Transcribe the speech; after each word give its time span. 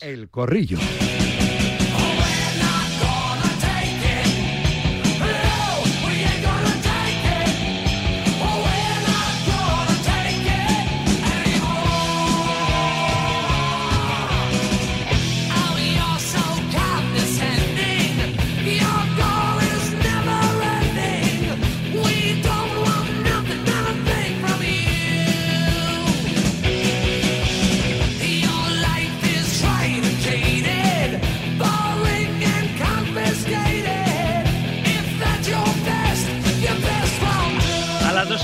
El 0.00 0.30
Corrillo. 0.30 0.78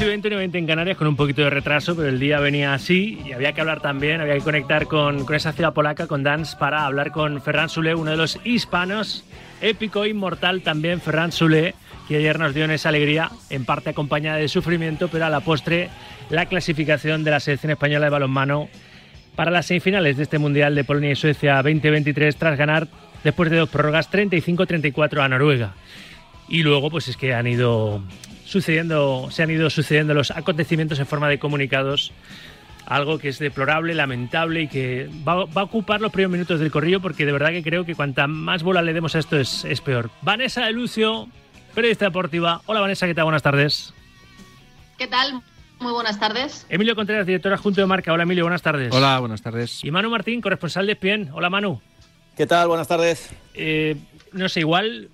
20 0.09 0.28
y 0.28 0.34
20 0.34 0.59
en 0.59 0.66
Canarias 0.66 0.96
con 0.96 1.09
un 1.09 1.16
poquito 1.16 1.42
de 1.42 1.51
retraso, 1.51 1.96
pero 1.96 2.09
el 2.09 2.20
día 2.20 2.38
venía 2.38 2.74
así 2.74 3.20
y 3.24 3.33
había 3.33 3.52
que 3.52 3.60
hablar 3.60 3.80
también, 3.80 4.20
había 4.20 4.34
que 4.34 4.41
conectar 4.41 4.87
con, 4.87 5.24
con 5.24 5.34
esa 5.34 5.52
ciudad 5.52 5.73
polaca, 5.73 6.06
con 6.06 6.23
Dance, 6.23 6.56
para 6.56 6.87
hablar 6.87 7.10
con 7.10 7.42
Ferran 7.42 7.69
Sule, 7.69 7.95
uno 7.95 8.12
de 8.12 8.16
los 8.16 8.38
hispanos, 8.45 9.24
épico 9.61 10.06
inmortal 10.06 10.62
también, 10.62 11.00
Ferran 11.00 11.33
Sule, 11.33 11.74
que 12.06 12.16
ayer 12.16 12.38
nos 12.38 12.55
dio 12.55 12.64
en 12.64 12.70
esa 12.70 12.91
alegría, 12.91 13.30
en 13.50 13.64
parte 13.64 13.91
acompañada 13.91 14.37
de 14.37 14.48
sufrimiento, 14.48 15.09
pero 15.09 15.27
a 15.27 15.30
la 15.30 15.41
postre 15.41 15.91
la 16.30 16.47
clasificación 16.47 17.25
de 17.25 17.33
la 17.33 17.41
selección 17.41 17.73
española 17.73 18.06
de 18.06 18.11
balonmano 18.11 18.69
para 19.34 19.50
las 19.50 19.66
semifinales 19.66 20.16
de 20.16 20.23
este 20.23 20.38
Mundial 20.38 20.75
de 20.75 20.84
Polonia 20.84 21.11
y 21.11 21.16
Suecia 21.16 21.56
2023 21.56 22.36
tras 22.36 22.56
ganar 22.56 22.88
después 23.25 23.50
de 23.50 23.56
dos 23.56 23.69
prórrogas 23.69 24.11
35-34 24.11 25.23
a 25.23 25.28
Noruega. 25.28 25.75
Y 26.48 26.62
luego 26.62 26.91
pues 26.91 27.08
es 27.08 27.17
que 27.17 27.34
han 27.34 27.47
ido 27.47 28.02
sucediendo, 28.47 29.28
se 29.30 29.42
han 29.42 29.50
ido 29.50 29.69
sucediendo 29.69 30.14
los 30.14 30.30
acontecimientos 30.30 30.98
en 30.98 31.06
forma 31.06 31.28
de 31.28 31.39
comunicados, 31.39 32.12
algo 32.86 33.19
que 33.19 33.28
es 33.28 33.39
deplorable, 33.39 33.92
lamentable 33.94 34.62
y 34.62 34.69
que 34.69 35.11
va, 35.27 35.47
a 35.55 35.62
ocupar 35.62 36.00
los 36.00 36.12
primeros 36.12 36.33
minutos 36.33 36.61
del 36.61 36.70
corrillo 36.70 37.00
porque 37.00 37.27
de 37.27 37.33
verdad 37.33 37.50
que 37.50 37.62
creo 37.62 37.84
que 37.84 37.94
cuanta 37.94 38.27
más 38.28 38.62
bola 38.62 38.83
le 38.83 38.92
demos 38.92 39.14
a 39.17 39.19
esto 39.19 39.36
es, 39.39 39.64
es 39.64 39.80
peor. 39.80 40.11
Vanessa 40.22 40.64
de 40.64 40.72
Lucio, 40.72 41.28
periodista 41.74 42.06
deportiva. 42.06 42.62
Hola 42.67 42.80
Vanessa, 42.80 43.06
¿qué 43.06 43.14
tal? 43.14 43.24
Buenas 43.24 43.42
tardes. 43.42 43.92
¿Qué 44.97 45.08
tal? 45.08 45.42
Muy 45.80 45.92
buenas 45.92 46.19
tardes. 46.19 46.64
Emilio 46.70 46.94
Contreras, 46.94 47.27
director 47.27 47.55
junto 47.58 47.80
de 47.80 47.86
Marca. 47.86 48.12
Hola 48.12 48.22
Emilio, 48.22 48.44
buenas 48.44 48.62
tardes. 48.62 48.94
Hola, 48.94 49.19
buenas 49.19 49.42
tardes. 49.42 49.84
Y 49.84 49.91
Manu 49.91 50.08
Martín, 50.08 50.41
corresponsal 50.41 50.86
de 50.86 50.94
Spien. 50.94 51.30
Hola 51.34 51.50
Manu. 51.50 51.83
¿Qué 52.36 52.47
tal? 52.47 52.69
Buenas 52.69 52.86
tardes. 52.86 53.30
Eh, 53.55 53.97
no 54.33 54.48
sé, 54.48 54.61
igual 54.61 55.11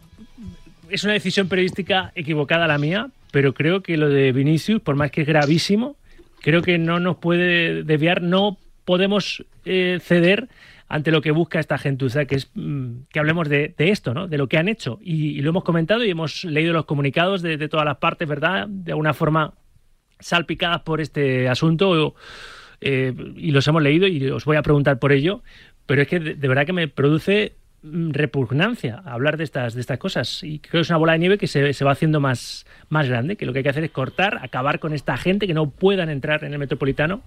es 0.93 1.05
una 1.05 1.15
decisión 1.15 1.49
periodística 1.49 2.13
equivocada 2.15 2.67
la 2.67 2.79
mía, 2.79 3.09
pero 3.33 3.55
creo 3.55 3.83
que 3.83 3.97
lo 3.97 4.09
de 4.09 4.31
Vinicius, 4.31 4.81
por 4.81 4.95
más 4.95 5.11
que 5.11 5.23
es 5.23 5.27
gravísimo, 5.27 5.97
creo 6.43 6.63
que 6.63 6.79
no 6.79 7.01
nos 7.01 7.17
puede 7.17 7.83
desviar, 7.83 8.23
no 8.23 8.59
podemos 8.85 9.45
eh, 9.65 9.99
ceder 10.01 10.49
ante 10.87 11.11
lo 11.11 11.23
que 11.23 11.31
busca 11.31 11.59
esta 11.59 11.79
gentuza, 11.79 12.27
que 12.27 12.35
es 12.35 12.51
mm, 12.55 13.05
que 13.11 13.19
hablemos 13.19 13.49
de, 13.49 13.75
esto, 13.79 14.13
¿no? 14.13 14.29
de 14.29 14.37
lo 14.37 14.49
que 14.49 14.59
han 14.59 14.69
hecho. 14.69 14.99
Y, 15.03 15.41
lo 15.41 15.49
hemos 15.49 15.65
comentado 15.65 16.05
y 16.05 16.11
hemos 16.11 16.45
leído 16.45 16.75
los 16.75 16.85
comunicados 16.85 17.41
de, 17.41 17.57
todas 17.69 17.87
las 17.87 17.97
partes, 17.97 18.29
¿verdad? 18.29 18.69
De 18.69 18.93
alguna 18.93 19.15
forma 19.15 19.55
salpicadas 20.21 20.83
por 20.83 21.01
este 21.01 21.49
asunto 21.49 22.15
eh, 22.83 23.15
y 23.37 23.51
los 23.51 23.67
hemos 23.67 23.83
leído 23.83 24.07
y 24.07 24.29
os 24.29 24.45
voy 24.45 24.57
a 24.57 24.63
preguntar 24.63 24.99
por 24.99 25.13
ello, 25.13 25.43
pero 25.87 26.03
es 26.03 26.09
que 26.09 26.21
de 26.21 26.49
verdad 26.49 26.67
que 26.67 26.75
me 26.75 26.87
produce 26.87 27.55
Mm, 27.85 28.11
repugnancia 28.13 29.03
hablar 29.05 29.37
de 29.37 29.43
estas, 29.43 29.75
de 29.75 29.81
estas 29.81 29.99
cosas. 29.99 30.45
Y 30.45 30.61
creo 30.61 30.73
que 30.73 30.81
es 30.83 30.91
una 30.91 30.99
bola 30.99 31.15
de 31.15 31.19
nieve 31.19 31.37
que 31.37 31.49
se, 31.49 31.73
se, 31.73 31.85
va 31.85 31.91
haciendo 31.91 32.21
más, 32.21 32.65
más 32.89 33.09
grande, 33.09 33.35
que 33.35 33.45
lo 33.45 33.53
que 33.53 33.59
hay 33.59 33.63
que 33.65 33.71
hacer 33.71 33.83
es 33.83 33.91
cortar, 33.91 34.39
acabar 34.41 34.79
con 34.79 34.93
esta 34.93 35.17
gente 35.17 35.49
que 35.49 35.55
no 35.55 35.69
puedan 35.71 36.09
entrar 36.09 36.45
en 36.45 36.53
el 36.53 36.61
metropolitano 36.61 37.23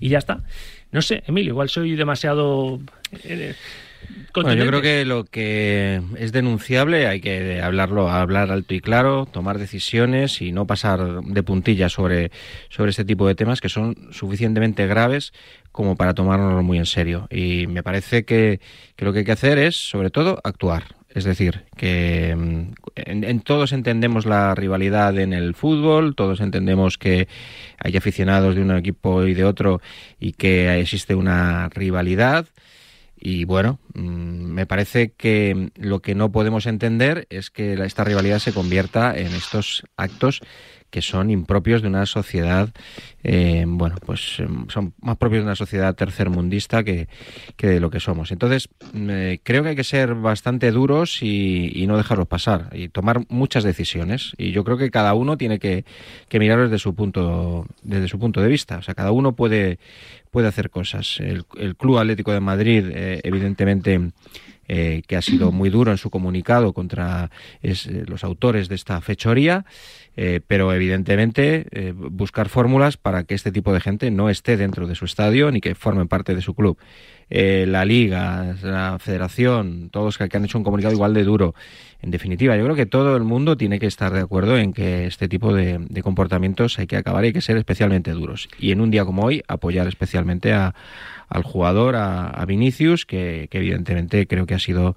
y 0.00 0.08
ya 0.08 0.18
está. 0.18 0.42
No 0.90 1.00
sé, 1.00 1.22
Emilio, 1.26 1.52
igual 1.52 1.68
soy 1.68 1.94
demasiado... 1.94 2.80
Eh, 3.22 3.54
bueno, 4.34 4.54
yo 4.54 4.66
creo 4.66 4.82
que 4.82 5.04
lo 5.04 5.24
que 5.24 6.00
es 6.16 6.32
denunciable 6.32 7.06
hay 7.06 7.20
que 7.20 7.60
hablarlo, 7.60 8.08
hablar 8.08 8.50
alto 8.50 8.74
y 8.74 8.80
claro, 8.80 9.26
tomar 9.26 9.58
decisiones 9.58 10.40
y 10.40 10.52
no 10.52 10.66
pasar 10.66 11.22
de 11.22 11.42
puntillas 11.42 11.92
sobre, 11.92 12.30
sobre 12.68 12.90
este 12.90 13.04
tipo 13.04 13.26
de 13.26 13.34
temas 13.34 13.60
que 13.60 13.68
son 13.68 14.08
suficientemente 14.12 14.86
graves 14.86 15.32
como 15.72 15.96
para 15.96 16.14
tomárnoslo 16.14 16.62
muy 16.62 16.78
en 16.78 16.86
serio. 16.86 17.26
Y 17.30 17.66
me 17.66 17.82
parece 17.82 18.24
que, 18.24 18.60
lo 18.98 19.12
que 19.12 19.20
hay 19.20 19.24
que 19.24 19.32
hacer 19.32 19.58
es, 19.58 19.76
sobre 19.76 20.10
todo, 20.10 20.40
actuar. 20.44 20.96
Es 21.12 21.24
decir, 21.24 21.64
que 21.76 22.36
mm, 22.36 22.72
en, 22.94 23.40
todos 23.40 23.72
entendemos 23.72 24.26
la 24.26 24.54
rivalidad 24.54 25.18
en 25.18 25.32
el 25.32 25.54
fútbol, 25.54 26.14
todos 26.14 26.40
entendemos 26.40 26.98
que 26.98 27.26
hay 27.78 27.96
aficionados 27.96 28.54
de 28.54 28.62
un 28.62 28.76
equipo 28.76 29.24
y 29.24 29.34
de 29.34 29.44
otro 29.44 29.80
y 30.20 30.32
que 30.32 30.80
existe 30.80 31.14
una 31.14 31.68
rivalidad. 31.68 32.46
Y 33.20 33.44
bueno, 33.44 33.78
mm, 33.94 34.00
me 34.00 34.66
parece 34.66 35.12
que 35.12 35.70
lo 35.76 36.00
que 36.00 36.14
no 36.14 36.32
podemos 36.32 36.66
entender 36.66 37.26
es 37.28 37.50
que 37.50 37.74
esta 37.74 38.02
rivalidad 38.02 38.38
se 38.38 38.54
convierta 38.54 39.16
en 39.16 39.28
estos 39.28 39.84
actos 39.96 40.40
que 40.90 41.02
son 41.02 41.30
impropios 41.30 41.82
de 41.82 41.88
una 41.88 42.06
sociedad, 42.06 42.70
eh, 43.22 43.64
bueno, 43.66 43.96
pues 44.04 44.38
em, 44.38 44.66
son 44.68 44.94
más 45.00 45.16
propios 45.16 45.42
de 45.42 45.46
una 45.46 45.56
sociedad 45.56 45.94
tercermundista 45.94 46.82
que, 46.84 47.08
que 47.56 47.68
de 47.68 47.80
lo 47.80 47.90
que 47.90 48.00
somos. 48.00 48.32
Entonces, 48.32 48.68
creo 49.42 49.62
que 49.62 49.70
hay 49.70 49.76
que 49.76 49.84
ser 49.84 50.14
bastante 50.14 50.70
duros 50.70 51.22
y, 51.22 51.86
no 51.90 51.96
dejarlos 51.96 52.28
pasar 52.28 52.70
y 52.72 52.88
tomar 52.88 53.24
muchas 53.28 53.64
decisiones. 53.64 54.32
Y 54.38 54.52
yo 54.52 54.62
creo 54.62 54.76
que 54.76 54.90
cada 54.90 55.14
uno 55.14 55.36
tiene 55.36 55.58
que, 55.58 55.84
que 56.28 56.38
mirarlo 56.38 56.64
desde 56.64 56.78
su 56.78 56.94
punto, 56.94 57.66
desde 57.82 58.06
su 58.06 58.18
punto 58.18 58.40
de 58.40 58.48
vista. 58.48 58.78
O 58.78 58.82
sea, 58.82 58.94
cada 58.94 59.10
uno 59.10 59.32
puede, 59.32 59.78
puede 60.30 60.48
hacer 60.48 60.70
cosas. 60.70 61.18
El, 61.20 61.44
Club 61.76 61.98
Atlético 61.98 62.32
de 62.32 62.40
Madrid, 62.40 62.84
eh, 62.90 63.20
evidentemente, 63.24 64.10
eh, 64.72 65.02
que 65.08 65.16
ha 65.16 65.22
sido 65.22 65.50
muy 65.50 65.68
duro 65.68 65.90
en 65.90 65.98
su 65.98 66.10
comunicado 66.10 66.72
contra 66.72 67.28
los 67.60 68.22
autores 68.22 68.68
de 68.68 68.76
esta 68.76 69.00
fechoría. 69.00 69.64
Eh, 70.16 70.40
pero 70.46 70.72
evidentemente 70.72 71.66
eh, 71.70 71.92
buscar 71.92 72.48
fórmulas 72.48 72.96
para 72.96 73.24
que 73.24 73.34
este 73.34 73.50
tipo 73.50 73.72
de 73.72 73.80
gente 73.80 74.10
no 74.10 74.28
esté 74.28 74.56
dentro 74.56 74.86
de 74.86 74.94
su 74.94 75.04
estadio 75.04 75.50
ni 75.50 75.60
que 75.60 75.74
formen 75.74 76.08
parte 76.08 76.34
de 76.36 76.40
su 76.40 76.54
club. 76.54 76.78
Eh, 77.32 77.64
la 77.68 77.84
liga, 77.84 78.56
la 78.60 78.98
federación, 78.98 79.88
todos 79.90 80.18
que, 80.18 80.28
han 80.32 80.44
hecho 80.44 80.58
un 80.58 80.64
comunicado 80.64 80.92
igual 80.92 81.14
de 81.14 81.22
duro. 81.22 81.54
En 82.02 82.10
definitiva, 82.10 82.56
yo 82.56 82.64
creo 82.64 82.74
que 82.74 82.86
todo 82.86 83.16
el 83.16 83.22
mundo 83.22 83.56
tiene 83.56 83.78
que 83.78 83.86
estar 83.86 84.12
de 84.12 84.20
acuerdo 84.20 84.58
en 84.58 84.72
que 84.72 85.06
este 85.06 85.28
tipo 85.28 85.54
de, 85.54 85.86
comportamientos 86.02 86.78
hay 86.80 86.88
que 86.88 86.96
acabar 86.96 87.22
y 87.22 87.28
hay 87.28 87.32
que 87.32 87.40
ser 87.40 87.56
especialmente 87.56 88.10
duros. 88.10 88.48
Y 88.58 88.72
en 88.72 88.80
un 88.80 88.90
día 88.90 89.04
como 89.04 89.22
hoy, 89.22 89.44
apoyar 89.46 89.86
especialmente 89.86 90.52
a, 90.52 90.74
al 91.28 91.44
jugador, 91.44 91.94
a, 91.94 92.44
Vinicius, 92.46 93.06
que, 93.06 93.48
evidentemente 93.52 94.26
creo 94.26 94.46
que 94.46 94.54
ha 94.54 94.58
sido, 94.58 94.96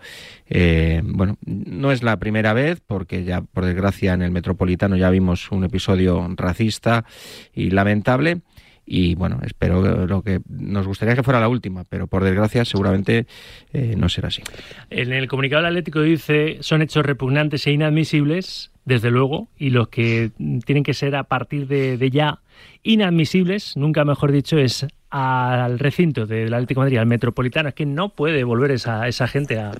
eh, 0.50 1.02
bueno, 1.04 1.38
no 1.46 1.92
es 1.92 2.02
la 2.02 2.18
primera 2.18 2.54
vez, 2.54 2.82
porque 2.88 3.26
ya 3.26 3.42
por 3.42 3.66
desgracia 3.66 4.14
en 4.14 4.24
el 4.24 4.32
Metropolitano 4.32 4.96
ya 4.96 5.12
vimos 5.12 5.52
un 5.52 5.66
episodio 5.66 6.28
racista 6.36 7.06
y 7.54 7.70
lamentable 7.70 8.42
y 8.86 9.16
bueno, 9.16 9.40
espero 9.44 10.06
lo 10.06 10.22
que 10.22 10.42
nos 10.50 10.86
gustaría 10.88 11.16
que 11.16 11.24
fuera 11.24 11.40
la 11.40 11.48
última, 11.48 11.84
pero 11.86 12.08
por 12.08 12.24
desgracia 12.24 12.66
seguramente 12.66 13.26
eh, 13.72 13.96
no 13.98 14.10
será 14.10 14.28
así. 14.28 14.42
En 14.90 15.14
el 15.14 15.28
comunicado 15.28 15.64
del 15.64 15.72
Atlético 15.72 16.02
dice 16.02 16.58
son 16.62 16.82
hechos 16.82 17.06
repugnantes 17.06 17.66
e 17.68 17.72
inadmisibles, 17.72 18.72
desde 18.86 19.12
luego, 19.12 19.48
y 19.58 19.70
los 19.70 19.88
que 19.88 20.32
tienen 20.66 20.84
que 20.84 20.94
ser 20.94 21.16
a 21.16 21.24
partir 21.24 21.68
de, 21.68 22.10
ya 22.12 22.40
inadmisibles, 22.84 23.78
nunca 23.78 24.04
mejor 24.04 24.32
dicho, 24.32 24.58
es 24.58 24.86
al 25.10 25.80
recinto 25.80 26.26
del 26.26 26.54
Atlético 26.54 26.82
Madrid, 26.82 26.98
al 26.98 27.06
Metropolitano, 27.06 27.70
es 27.70 27.76
que 27.76 27.86
no 27.86 28.10
puede 28.10 28.44
volver 28.44 28.72
esa, 28.72 29.08
esa 29.08 29.28
gente 29.28 29.60
a, 29.60 29.72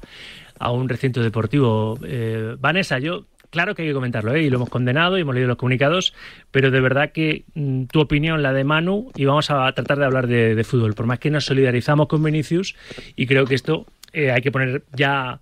a 0.60 0.72
un 0.72 0.88
recinto 0.88 1.22
deportivo. 1.22 2.00
Eh, 2.04 2.56
Vanessa, 2.60 3.00
yo 3.00 3.26
claro 3.54 3.76
que 3.76 3.84
hay 3.84 3.90
que 3.90 3.94
comentarlo, 3.94 4.34
¿eh? 4.34 4.42
y 4.42 4.50
lo 4.50 4.58
hemos 4.58 4.70
condenado 4.70 5.16
y 5.16 5.22
hemos 5.22 5.36
leído 5.36 5.48
los 5.48 5.58
comunicados, 5.58 6.16
pero 6.50 6.72
de 6.72 6.82
verdad 6.82 7.12
que 7.12 7.46
mm, 7.54 7.84
tu 7.84 8.02
opinión, 8.02 8.42
la 8.42 8.52
de 8.52 8.64
Manu, 8.64 9.12
y 9.16 9.26
vamos 9.26 9.52
a 9.52 9.72
tratar 9.74 10.00
de 10.00 10.06
hablar 10.06 10.26
de, 10.26 10.64
fútbol, 10.64 10.96
por 10.96 11.06
más 11.06 11.20
que 11.20 11.30
nos 11.30 11.46
solidarizamos 11.46 12.08
con 12.08 12.24
Vinicius, 12.24 12.76
y 13.16 13.28
creo 13.28 13.46
que 13.46 13.54
esto 13.54 13.86
eh, 14.12 14.32
hay 14.32 14.42
que 14.42 14.52
poner 14.52 14.84
ya 14.92 15.40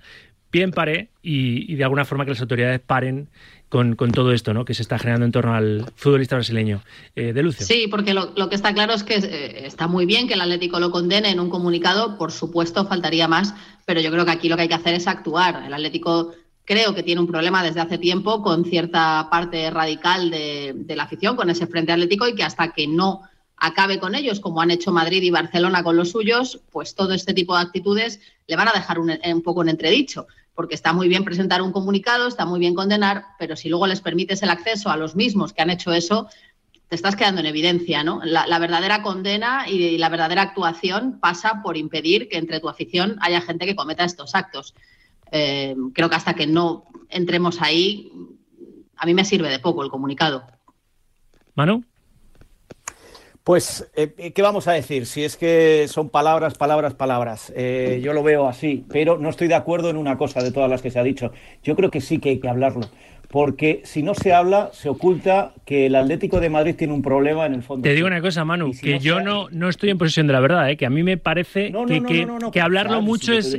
pie 0.50 0.64
en 0.64 0.72
pared 0.72 1.08
y, 1.24 1.74
de 1.76 1.84
alguna 1.86 2.04
forma 2.04 2.26
que 2.26 2.32
las 2.32 2.42
autoridades 2.42 2.82
paren 2.82 3.30
con, 3.70 3.96
todo 3.96 4.34
esto 4.34 4.54
¿no? 4.54 4.66
que 4.66 4.74
se 4.74 4.82
está 4.82 5.00
generando 5.00 5.26
en 5.26 5.32
torno 5.32 5.56
al 5.56 5.86
futbolista 5.96 6.36
brasileño. 6.36 6.82
Eh, 7.16 7.32
de 7.32 7.42
Lucio. 7.42 7.66
Sí, 7.66 7.88
porque 7.90 8.14
lo, 8.14 8.34
lo, 8.36 8.50
que 8.50 8.56
está 8.56 8.74
claro 8.74 8.92
es 8.92 9.04
que 9.04 9.16
eh, 9.16 9.66
está 9.66 9.88
muy 9.88 10.06
bien 10.06 10.28
que 10.28 10.34
el 10.34 10.42
Atlético 10.42 10.82
lo 10.82 10.92
condene 10.92 11.30
en 11.30 11.40
un 11.40 11.50
comunicado, 11.50 12.18
por 12.18 12.34
supuesto, 12.34 12.86
faltaría 12.86 13.30
más, 13.30 13.56
pero 13.86 14.02
yo 14.02 14.12
creo 14.12 14.26
que 14.26 14.32
aquí 14.32 14.50
lo 14.50 14.58
que 14.58 14.64
hay 14.64 14.68
que 14.68 14.76
hacer 14.76 14.96
es 14.96 15.08
actuar. 15.08 15.64
El 15.66 15.74
Atlético 15.74 16.34
creo 16.72 16.96
que 16.96 17.04
tiene 17.04 17.20
un 17.20 17.28
problema 17.28 17.62
desde 17.62 17.82
hace 17.82 17.98
tiempo 17.98 18.42
con 18.42 18.64
cierta 18.64 19.28
parte 19.30 19.70
radical 19.70 20.32
de, 20.32 20.96
la 20.96 21.04
afición, 21.04 21.36
con 21.36 21.50
ese 21.50 21.68
frente 21.68 21.92
atlético, 21.92 22.30
y 22.30 22.34
que 22.34 22.46
hasta 22.46 22.72
que 22.72 22.88
no 22.88 23.24
acabe 23.58 24.00
con 24.00 24.16
ellos, 24.16 24.40
como 24.40 24.62
han 24.62 24.72
hecho 24.72 24.94
Madrid 24.94 25.22
y 25.22 25.32
Barcelona 25.32 25.84
con 25.84 25.98
los 25.98 26.12
suyos, 26.12 26.62
pues 26.72 26.96
todo 26.96 27.14
este 27.14 27.34
tipo 27.34 27.58
de 27.58 27.64
actitudes 27.64 28.22
le 28.48 28.56
van 28.56 28.70
a 28.70 28.72
dejar 28.72 29.00
un, 29.00 29.12
un 29.12 29.42
poco 29.42 29.64
en 29.64 29.68
entredicho 29.68 30.28
porque 30.56 30.76
está 30.76 30.94
muy 30.94 31.10
bien 31.10 31.26
presentar 31.26 31.62
un 31.62 31.74
comunicado, 31.74 32.28
está 32.28 32.46
muy 32.46 32.60
bien 32.60 32.74
condenar, 32.74 33.26
pero 33.38 33.58
si 33.58 33.68
luego 33.68 33.88
les 33.88 34.00
permites 34.00 34.42
el 34.42 34.50
acceso 34.50 34.90
a 34.90 34.98
los 34.98 35.16
mismos 35.16 35.52
que 35.52 35.62
han 35.62 35.72
hecho 35.72 35.92
eso, 35.92 36.30
te 36.88 36.96
estás 36.96 37.16
quedando 37.16 37.42
en 37.42 37.48
evidencia, 37.48 38.04
¿no? 38.04 38.22
La, 38.24 38.60
verdadera 38.60 39.02
condena 39.02 39.66
y 39.68 39.98
la 39.98 40.10
verdadera 40.10 40.42
actuación 40.42 41.20
pasa 41.20 41.62
por 41.64 41.78
impedir 41.78 42.30
que 42.30 42.38
entre 42.38 42.60
tu 42.60 42.70
afición 42.70 43.18
haya 43.22 43.42
gente 43.42 43.66
que 43.66 43.76
cometa 43.76 44.04
estos 44.04 44.36
actos. 44.36 44.74
Eh, 45.32 45.76
creo 45.94 46.10
que 46.10 46.16
hasta 46.16 46.34
que 46.34 46.48
no 46.48 46.86
entremos 47.10 47.62
ahí, 47.62 48.12
a 48.98 49.06
mí 49.06 49.14
me 49.14 49.26
sirve 49.26 49.50
de 49.50 49.60
poco 49.60 49.84
el 49.84 49.90
comunicado. 49.90 50.44
Manu. 51.56 51.84
Pues, 53.44 53.90
eh, 53.96 54.32
¿qué 54.36 54.42
vamos 54.44 54.68
a 54.68 54.74
decir? 54.74 55.08
Si 55.08 55.24
es 55.24 55.36
que 55.36 55.88
son 55.88 56.10
palabras, 56.10 56.54
palabras, 56.54 56.94
palabras. 56.94 57.52
Eh, 57.56 58.00
yo 58.04 58.14
lo 58.14 58.22
veo 58.22 58.48
así, 58.48 58.86
pero 58.88 59.18
no 59.18 59.30
estoy 59.30 59.48
de 59.48 59.56
acuerdo 59.56 59.90
en 59.90 59.98
una 59.98 60.16
cosa 60.16 60.44
de 60.44 60.52
todas 60.52 60.70
las 60.70 60.84
que 60.84 60.92
se 60.92 61.00
ha 61.00 61.04
dicho. 61.04 61.32
Yo 61.64 61.76
creo 61.76 61.90
que 61.90 62.02
sí 62.02 62.20
que 62.20 62.30
hay 62.30 62.40
que 62.40 62.50
hablarlo 62.50 62.82
porque 63.32 63.82
si 63.86 64.04
no 64.04 64.14
se 64.14 64.34
habla, 64.34 64.72
se 64.74 64.90
oculta 64.90 65.54
que 65.66 65.86
el 65.86 65.96
Atlético 65.96 66.42
de 66.42 66.50
Madrid 66.50 66.76
tiene 66.78 66.94
un 66.94 67.02
problema 67.02 67.46
en 67.46 67.54
el 67.54 67.64
fondo. 67.64 67.84
Te 67.84 67.94
digo 67.94 68.06
una 68.06 68.20
cosa, 68.20 68.44
Manu, 68.44 68.74
que 68.80 69.00
yo 69.00 69.22
no, 69.22 69.48
no 69.52 69.70
estoy 69.70 69.90
en 69.90 69.98
posesión 69.98 70.28
de 70.28 70.34
la 70.34 70.42
verdad, 70.42 70.70
¿eh? 70.70 70.76
que 70.76 70.86
a 70.86 70.90
mí 70.90 71.02
me 71.02 71.16
parece 71.16 71.72
que, 71.88 72.28
que, 72.52 72.62
hablarlo 72.62 73.02
mucho 73.02 73.32
es, 73.32 73.58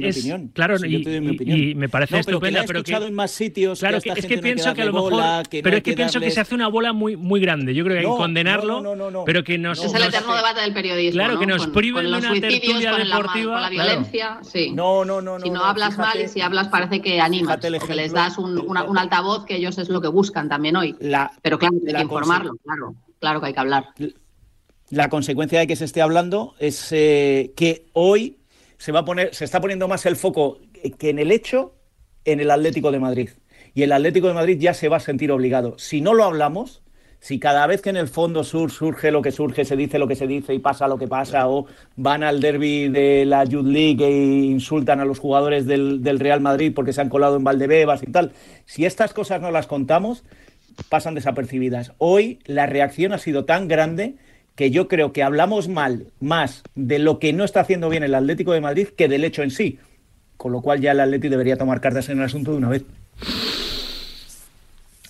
Claro, 0.53 0.77
y, 0.85 1.75
me 1.75 1.89
parece 1.89 2.19
estupenda, 2.19 2.65
pero 2.67 2.83
que... 2.83 2.93
en 2.93 3.15
más 3.15 3.31
sitios 3.31 3.81
claro, 3.81 3.99
que, 4.03 4.11
es 4.11 4.27
que 4.27 4.39
pienso 4.39 4.75
que 4.75 4.83
a 4.83 4.85
lo 4.85 4.93
mejor... 4.93 5.13
pero 5.51 5.79
es 5.79 5.83
que, 5.83 5.95
pienso 5.95 6.21
que 6.21 6.31
se 6.31 6.41
hace 6.41 6.55
una 6.55 6.69
bola 6.69 6.93
muy, 6.93 7.17
muy 7.17 7.41
grande. 7.41 7.75
Yo 7.75 7.83
creo 7.83 7.95
que 7.95 8.07
hay 8.07 8.13
que 8.13 8.19
condenarlo, 8.19 9.25
pero 9.25 9.43
que 9.43 9.57
nos... 9.57 9.83
Es 9.83 9.95
el 9.95 10.03
eterno 10.03 10.37
debate 10.37 10.61
del 10.61 10.75
periodismo, 10.75 11.19
Claro, 11.19 11.39
que 11.39 11.47
nos 11.47 11.67
priven 11.69 12.05
de 12.05 12.19
una 12.19 12.33
tertulia 12.35 12.95
deportiva... 12.95 13.53
Con 13.55 13.63
la 13.63 13.71
violencia, 13.71 14.39
sí. 14.43 14.71
No, 14.71 15.07
no, 15.07 15.23
no. 15.23 15.41
Si 15.41 15.49
no 15.49 15.65
hablas 15.65 15.97
mal 15.97 16.21
y 16.21 16.29
si 16.29 16.43
hablas 16.43 16.69
parece 16.69 17.01
que 17.01 17.23
animas, 17.23 17.59
que 17.59 17.95
les 17.95 18.13
das 18.13 18.37
un 18.37 18.99
altavoz 18.99 19.47
que 19.47 19.62
ellos 19.63 19.79
es 19.79 19.89
lo 19.89 20.01
que 20.01 20.09
buscan 20.09 20.49
también 20.49 20.77
hoy. 20.77 20.97
Pero 21.43 21.59
claro, 21.59 21.77
hay 21.87 21.95
que 21.95 22.03
informarlo, 22.03 22.57
claro, 22.65 22.95
claro 23.19 23.41
que 23.41 23.47
hay 23.47 23.55
que 23.55 23.61
hablar. 23.61 23.87
La 24.91 25.09
consecuencia 25.09 25.61
de 25.61 25.67
que 25.67 25.77
se 25.77 25.85
esté 25.85 26.03
hablando 26.03 26.55
es 26.59 26.93
eh, 26.93 27.53
que 27.57 27.87
hoy 27.93 28.39
se 28.79 28.93
va 28.93 29.01
a 29.01 29.05
poner, 29.05 29.35
se 29.35 29.45
está 29.45 29.61
poniendo 29.61 29.89
más 29.89 30.05
el 30.07 30.17
foco 30.17 30.61
que 30.99 31.11
en 31.11 31.19
el 31.19 31.31
hecho 31.31 31.75
en 32.25 32.41
el 32.41 32.51
Atlético 32.51 32.91
de 32.91 32.99
Madrid. 32.99 33.31
Y 33.75 33.83
el 33.83 33.93
Atlético 33.93 34.29
de 34.29 34.35
Madrid 34.35 34.59
ya 34.61 34.75
se 34.75 34.89
va 34.89 34.99
a 34.99 35.01
sentir 35.01 35.33
obligado. 35.33 35.79
Si 35.79 36.01
no 36.01 36.15
lo 36.15 36.25
hablamos, 36.25 36.82
si 37.23 37.39
cada 37.39 37.69
vez 37.69 37.81
que 37.81 37.91
en 37.91 37.97
el 37.97 38.09
fondo 38.09 38.43
sur 38.43 38.73
surge 38.73 39.13
lo 39.13 39.23
que 39.23 39.31
surge, 39.31 39.65
se 39.65 39.77
dice 39.77 40.01
lo 40.01 40.09
que 40.09 40.17
se 40.17 40.27
dice 40.27 40.55
y 40.55 40.59
pasa 40.59 40.89
lo 40.89 40.99
que 40.99 41.07
pasa, 41.07 41.49
o 41.49 41.67
van 41.95 42.25
al 42.25 42.41
derby 42.41 42.89
de 42.89 43.25
la 43.25 43.45
Youth 43.45 43.65
League 43.65 44.05
e 44.05 44.45
insultan 44.47 44.99
a 44.99 45.05
los 45.05 45.21
jugadores 45.21 45.65
del, 45.65 46.19
Real 46.19 46.41
Madrid 46.41 46.73
porque 46.75 46.93
se 46.93 47.01
han 47.01 47.09
colado 47.09 47.37
en 47.37 47.45
Valdebebas 47.45 48.03
y 48.03 48.07
tal, 48.07 48.33
si 48.67 48.87
estas 48.87 49.15
cosas 49.15 49.41
no 49.41 49.53
las 49.53 49.69
contamos, 49.69 50.25
pasan 50.89 51.15
desapercibidas. 51.15 51.93
Hoy 51.99 52.41
la 52.45 52.67
reacción 52.67 53.13
ha 53.13 53.19
sido 53.19 53.45
tan 53.45 53.69
grande 53.69 54.17
que 54.57 54.73
yo 54.73 54.89
creo 54.89 55.13
que 55.13 55.23
hablamos 55.23 55.69
mal 55.69 56.09
más 56.19 56.65
de 56.75 56.99
lo 56.99 57.21
que 57.21 57.33
no 57.33 57.45
está 57.45 57.61
haciendo 57.61 57.89
bien 57.89 58.03
el 58.03 58.17
Atlético 58.17 58.51
de 58.53 58.63
Madrid 58.63 58.89
que 58.89 59.07
del 59.07 59.23
hecho 59.23 59.45
en 59.45 59.53
sí. 59.53 59.79
Con 60.37 60.51
lo 60.51 60.61
cual 60.61 60.81
ya 60.81 60.91
el 60.91 60.99
Atlético 60.99 61.31
debería 61.31 61.57
tomar 61.57 61.81
cartas 61.81 62.09
en 62.09 62.19
el 62.19 62.25
asunto 62.25 62.51
de 62.51 62.57
una 62.57 62.69
vez. 62.69 62.85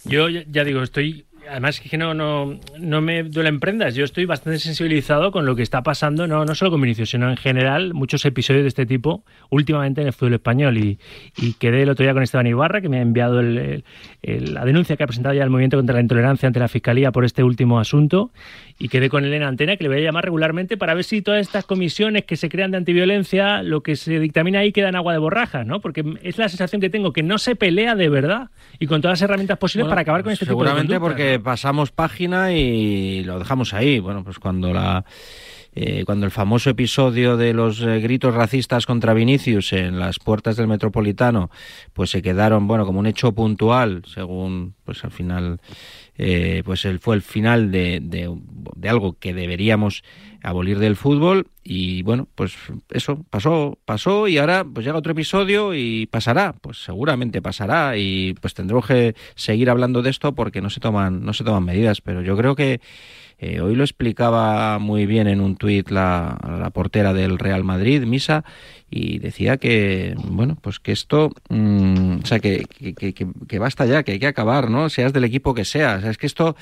Yo 0.04 0.28
ya 0.28 0.64
digo, 0.64 0.82
estoy 0.82 1.24
además 1.48 1.80
que 1.80 1.96
no, 1.98 2.14
no, 2.14 2.58
no 2.78 3.00
me 3.00 3.22
duelen 3.22 3.60
prendas. 3.60 3.94
Yo 3.94 4.04
estoy 4.04 4.24
bastante 4.24 4.58
sensibilizado 4.58 5.32
con 5.32 5.46
lo 5.46 5.56
que 5.56 5.62
está 5.62 5.82
pasando, 5.82 6.26
no, 6.26 6.44
no 6.44 6.54
solo 6.54 6.70
con 6.70 6.80
Vinicius, 6.80 7.10
sino 7.10 7.28
en 7.30 7.36
general, 7.36 7.94
muchos 7.94 8.24
episodios 8.24 8.62
de 8.62 8.68
este 8.68 8.86
tipo 8.86 9.24
últimamente 9.50 10.00
en 10.00 10.08
el 10.08 10.12
fútbol 10.12 10.34
español. 10.34 10.78
Y, 10.78 10.98
y 11.36 11.54
quedé 11.54 11.82
el 11.82 11.90
otro 11.90 12.04
día 12.04 12.14
con 12.14 12.22
Esteban 12.22 12.46
Ibarra, 12.46 12.80
que 12.80 12.88
me 12.88 12.98
ha 12.98 13.02
enviado 13.02 13.42
la 13.42 14.64
denuncia 14.64 14.96
que 14.96 15.02
ha 15.02 15.06
presentado 15.06 15.34
ya 15.34 15.44
el 15.44 15.50
Movimiento 15.50 15.76
contra 15.76 15.94
la 15.94 16.00
Intolerancia 16.00 16.46
ante 16.46 16.60
la 16.60 16.68
Fiscalía 16.68 17.12
por 17.12 17.24
este 17.24 17.42
último 17.42 17.78
asunto. 17.78 18.30
Y 18.78 18.88
quedé 18.88 19.08
con 19.08 19.24
Elena 19.24 19.48
Antena, 19.48 19.76
que 19.76 19.84
le 19.84 19.88
voy 19.88 19.98
a 19.98 20.00
llamar 20.00 20.24
regularmente 20.24 20.76
para 20.76 20.94
ver 20.94 21.04
si 21.04 21.22
todas 21.22 21.40
estas 21.40 21.64
comisiones 21.64 22.24
que 22.24 22.36
se 22.36 22.48
crean 22.48 22.72
de 22.72 22.78
antiviolencia, 22.78 23.62
lo 23.62 23.82
que 23.82 23.96
se 23.96 24.18
dictamina 24.18 24.60
ahí 24.60 24.72
queda 24.72 24.88
en 24.88 24.96
agua 24.96 25.12
de 25.12 25.18
borraja, 25.18 25.64
¿no? 25.64 25.80
Porque 25.80 26.04
es 26.22 26.38
la 26.38 26.48
sensación 26.48 26.80
que 26.80 26.90
tengo, 26.90 27.12
que 27.12 27.22
no 27.22 27.38
se 27.38 27.54
pelea 27.54 27.94
de 27.94 28.08
verdad 28.08 28.50
y 28.78 28.86
con 28.86 29.00
todas 29.00 29.20
las 29.20 29.28
herramientas 29.28 29.58
posibles 29.58 29.88
para 29.88 30.00
acabar 30.00 30.22
con 30.22 30.32
este 30.32 30.46
tipo 30.46 30.64
de 30.64 30.70
Seguramente 30.70 30.98
porque 30.98 31.31
pasamos 31.38 31.92
página 31.92 32.52
y 32.52 33.24
lo 33.24 33.38
dejamos 33.38 33.74
ahí. 33.74 33.98
Bueno, 33.98 34.24
pues 34.24 34.38
cuando 34.38 34.72
la 34.72 35.04
eh, 35.74 36.04
cuando 36.04 36.26
el 36.26 36.32
famoso 36.32 36.68
episodio 36.68 37.38
de 37.38 37.54
los 37.54 37.80
eh, 37.80 38.00
gritos 38.00 38.34
racistas 38.34 38.84
contra 38.84 39.14
Vinicius 39.14 39.72
en 39.72 39.98
las 39.98 40.18
puertas 40.18 40.56
del 40.56 40.68
Metropolitano, 40.68 41.50
pues 41.94 42.10
se 42.10 42.20
quedaron, 42.20 42.66
bueno, 42.66 42.84
como 42.84 42.98
un 42.98 43.06
hecho 43.06 43.32
puntual, 43.32 44.02
según, 44.06 44.74
pues 44.84 45.02
al 45.02 45.12
final, 45.12 45.60
eh, 46.18 46.62
pues 46.66 46.84
el, 46.84 46.98
fue 46.98 47.16
el 47.16 47.22
final 47.22 47.70
de, 47.70 48.00
de, 48.02 48.88
algo 48.88 49.16
que 49.18 49.32
deberíamos 49.32 50.02
abolir 50.42 50.78
del 50.78 50.94
fútbol. 50.94 51.46
Y 51.64 52.02
bueno, 52.02 52.28
pues 52.34 52.54
eso 52.90 53.24
pasó, 53.30 53.78
pasó 53.86 54.28
y 54.28 54.36
ahora 54.36 54.64
pues 54.64 54.84
llega 54.84 54.98
otro 54.98 55.12
episodio 55.12 55.74
y 55.74 56.06
pasará, 56.06 56.52
pues 56.60 56.82
seguramente 56.82 57.40
pasará 57.40 57.96
y 57.96 58.34
pues 58.40 58.52
tendremos 58.52 58.86
que 58.86 59.14
seguir 59.36 59.70
hablando 59.70 60.02
de 60.02 60.10
esto 60.10 60.34
porque 60.34 60.60
no 60.60 60.68
se 60.68 60.80
toman, 60.80 61.24
no 61.24 61.32
se 61.32 61.44
toman 61.44 61.64
medidas, 61.64 62.00
pero 62.00 62.20
yo 62.20 62.36
creo 62.36 62.56
que 62.56 62.80
eh, 63.44 63.60
hoy 63.60 63.74
lo 63.74 63.82
explicaba 63.82 64.78
muy 64.78 65.04
bien 65.04 65.26
en 65.26 65.40
un 65.40 65.56
tuit 65.56 65.90
la, 65.90 66.38
la, 66.60 66.70
portera 66.70 67.12
del 67.12 67.40
Real 67.40 67.64
Madrid, 67.64 68.04
Misa, 68.04 68.44
y 68.94 69.18
decía 69.20 69.56
que, 69.56 70.14
bueno, 70.22 70.58
pues 70.60 70.78
que 70.78 70.92
esto, 70.92 71.30
mm, 71.48 72.16
o 72.22 72.26
sea, 72.26 72.40
que, 72.40 72.66
que, 72.94 73.14
que, 73.14 73.58
basta 73.58 73.86
ya, 73.86 74.02
que 74.02 74.12
hay 74.12 74.18
que 74.18 74.26
acabar, 74.26 74.68
¿no? 74.68 74.90
Seas 74.90 75.14
del 75.14 75.24
equipo 75.24 75.54
que 75.54 75.64
seas. 75.64 76.04
es 76.04 76.18
que 76.18 76.26
esto, 76.26 76.56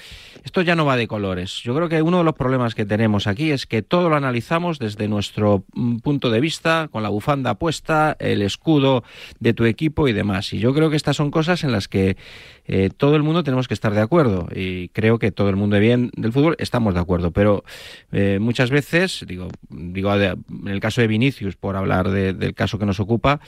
esto 0.44 0.62
ya 0.62 0.77
no 0.77 0.85
va 0.85 0.97
de 0.97 1.09
colores. 1.09 1.61
Yo 1.65 1.75
creo 1.75 1.88
que 1.88 2.00
uno 2.03 2.19
de 2.19 2.25
los 2.25 2.35
problemas 2.35 2.77
que 2.77 2.87
tenemos 2.87 3.27
aquí 3.27 3.50
es 3.50 3.67
que 3.67 3.82
todo 3.82 4.09
lo 4.09 4.15
analizamos 4.15 4.79
desde 4.79 5.09
nuestro 5.09 5.65
mm, 5.75 5.97
punto 5.97 6.31
de 6.31 6.41
vista, 6.41 6.88
con 6.93 7.03
la 7.03 7.09
bufanda 7.09 7.56
puesta, 7.56 8.17
el 8.21 8.43
escudo 8.43 9.03
de 9.41 9.53
tu 9.53 9.65
equipo 9.65 10.06
y 10.06 10.12
demás. 10.12 10.53
Y 10.53 10.61
yo 10.61 10.73
creo 10.73 10.88
que 10.88 10.97
estas 10.97 11.17
son 11.17 11.33
cosas 11.33 11.65
en 11.65 11.73
las 11.73 11.88
que 11.88 12.17
eh, 12.67 12.91
todo 12.97 13.17
el 13.17 13.25
mundo 13.25 13.43
tenemos 13.43 13.67
que 13.67 13.75
estar 13.75 13.93
de 13.93 14.03
acuerdo. 14.03 14.47
Y 14.55 14.91
creo 14.91 15.19
que 15.19 15.33
todo 15.33 15.49
el 15.49 15.56
mundo 15.56 15.75
de 15.75 15.81
bien 15.81 16.12
del 16.15 16.33
fútbol 16.33 16.55
estamos 16.61 16.94
de 16.94 17.00
acuerdo. 17.00 17.33
Pero 17.33 17.65
eh, 18.12 18.38
muchas 18.41 18.71
veces, 18.71 19.25
digo, 19.26 19.49
digo, 19.69 20.15
en 20.15 20.69
el 20.69 20.79
caso 20.79 21.00
de 21.00 21.09
Vinicius, 21.09 21.56
por 21.56 21.75
hablar 21.75 22.09
de 22.09 22.20
del 22.33 22.55
caso 22.55 22.79
que 22.79 22.87
nos 22.87 23.01
ocupa, 23.01 23.41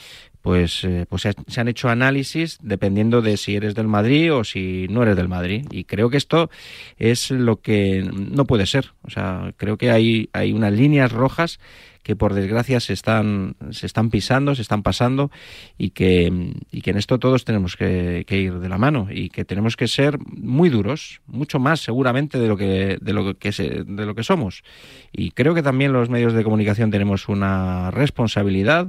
pues, 0.42 0.84
eh, 0.84 1.06
pues 1.08 1.22
se 1.22 1.60
han 1.60 1.68
hecho 1.68 1.88
análisis 1.88 2.58
dependiendo 2.60 3.22
de 3.22 3.36
si 3.36 3.54
eres 3.54 3.74
del 3.74 3.86
Madrid 3.86 4.34
o 4.34 4.44
si 4.44 4.86
no 4.90 5.02
eres 5.02 5.16
del 5.16 5.28
Madrid. 5.28 5.66
Y 5.70 5.84
creo 5.84 6.10
que 6.10 6.16
esto 6.16 6.50
es 6.98 7.30
lo 7.30 7.60
que 7.60 8.02
no 8.12 8.44
puede 8.44 8.66
ser. 8.66 8.92
O 9.02 9.10
sea, 9.10 9.54
creo 9.56 9.78
que 9.78 9.90
hay, 9.90 10.28
hay 10.32 10.52
unas 10.52 10.72
líneas 10.72 11.12
rojas 11.12 11.60
que 12.02 12.16
por 12.16 12.34
desgracia 12.34 12.80
se 12.80 12.92
están, 12.92 13.54
se 13.70 13.86
están 13.86 14.10
pisando, 14.10 14.54
se 14.54 14.62
están 14.62 14.82
pasando 14.82 15.30
y 15.78 15.90
que, 15.90 16.52
y 16.70 16.80
que 16.80 16.90
en 16.90 16.96
esto 16.96 17.18
todos 17.18 17.44
tenemos 17.44 17.76
que, 17.76 18.24
ir 18.28 18.58
de 18.58 18.68
la 18.68 18.78
mano 18.78 19.06
y 19.10 19.28
que 19.28 19.44
tenemos 19.44 19.76
que 19.76 19.86
ser 19.86 20.18
muy 20.26 20.68
duros, 20.68 21.20
mucho 21.26 21.60
más 21.60 21.80
seguramente 21.80 22.38
de 22.38 22.48
lo 22.48 22.56
que, 22.56 22.98
de 23.00 23.12
lo 23.12 23.38
que, 23.38 23.50
de 23.50 24.06
lo 24.06 24.14
que 24.14 24.24
somos. 24.24 24.64
Y 25.12 25.30
creo 25.30 25.54
que 25.54 25.62
también 25.62 25.92
los 25.92 26.10
medios 26.10 26.32
de 26.32 26.42
comunicación 26.42 26.90
tenemos 26.90 27.28
una 27.28 27.90
responsabilidad 27.92 28.88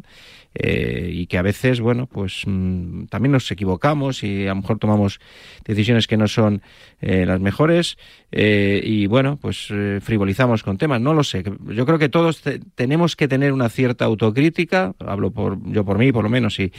eh, 0.56 1.10
y 1.12 1.28
que 1.28 1.38
veces, 1.44 1.80
bueno, 1.80 2.08
pues 2.08 2.44
mm, 2.46 3.06
también 3.06 3.34
nos 3.34 3.50
equivocamos 3.52 4.24
y 4.24 4.46
a 4.46 4.50
lo 4.50 4.56
mejor 4.56 4.80
tomamos 4.80 5.20
decisiones 5.64 6.08
que 6.08 6.18
no 6.18 6.28
son 6.28 6.64
eh, 7.02 7.26
las 7.28 7.40
mejores 7.40 7.98
eh, 8.32 8.82
y 8.84 9.06
bueno, 9.06 9.38
pues 9.38 9.72
frivolizamos 10.02 10.64
con 10.64 10.80
temas, 10.80 11.00
no 11.00 11.14
lo 11.14 11.24
sé. 11.24 11.44
Yo 11.44 11.86
creo 11.86 12.00
que 12.00 12.10
todos 12.10 12.42
tenemos 12.74 13.16
que 13.16 13.28
tener 13.28 13.54
una 13.54 13.70
cierta 13.70 14.06
autocrítica, 14.06 14.96
hablo 15.00 15.30
por 15.30 15.60
yo 15.72 15.86
por 15.86 16.00
mí 16.00 16.12
por 16.12 16.24
lo 16.24 16.30
menos, 16.30 16.60
y, 16.60 16.72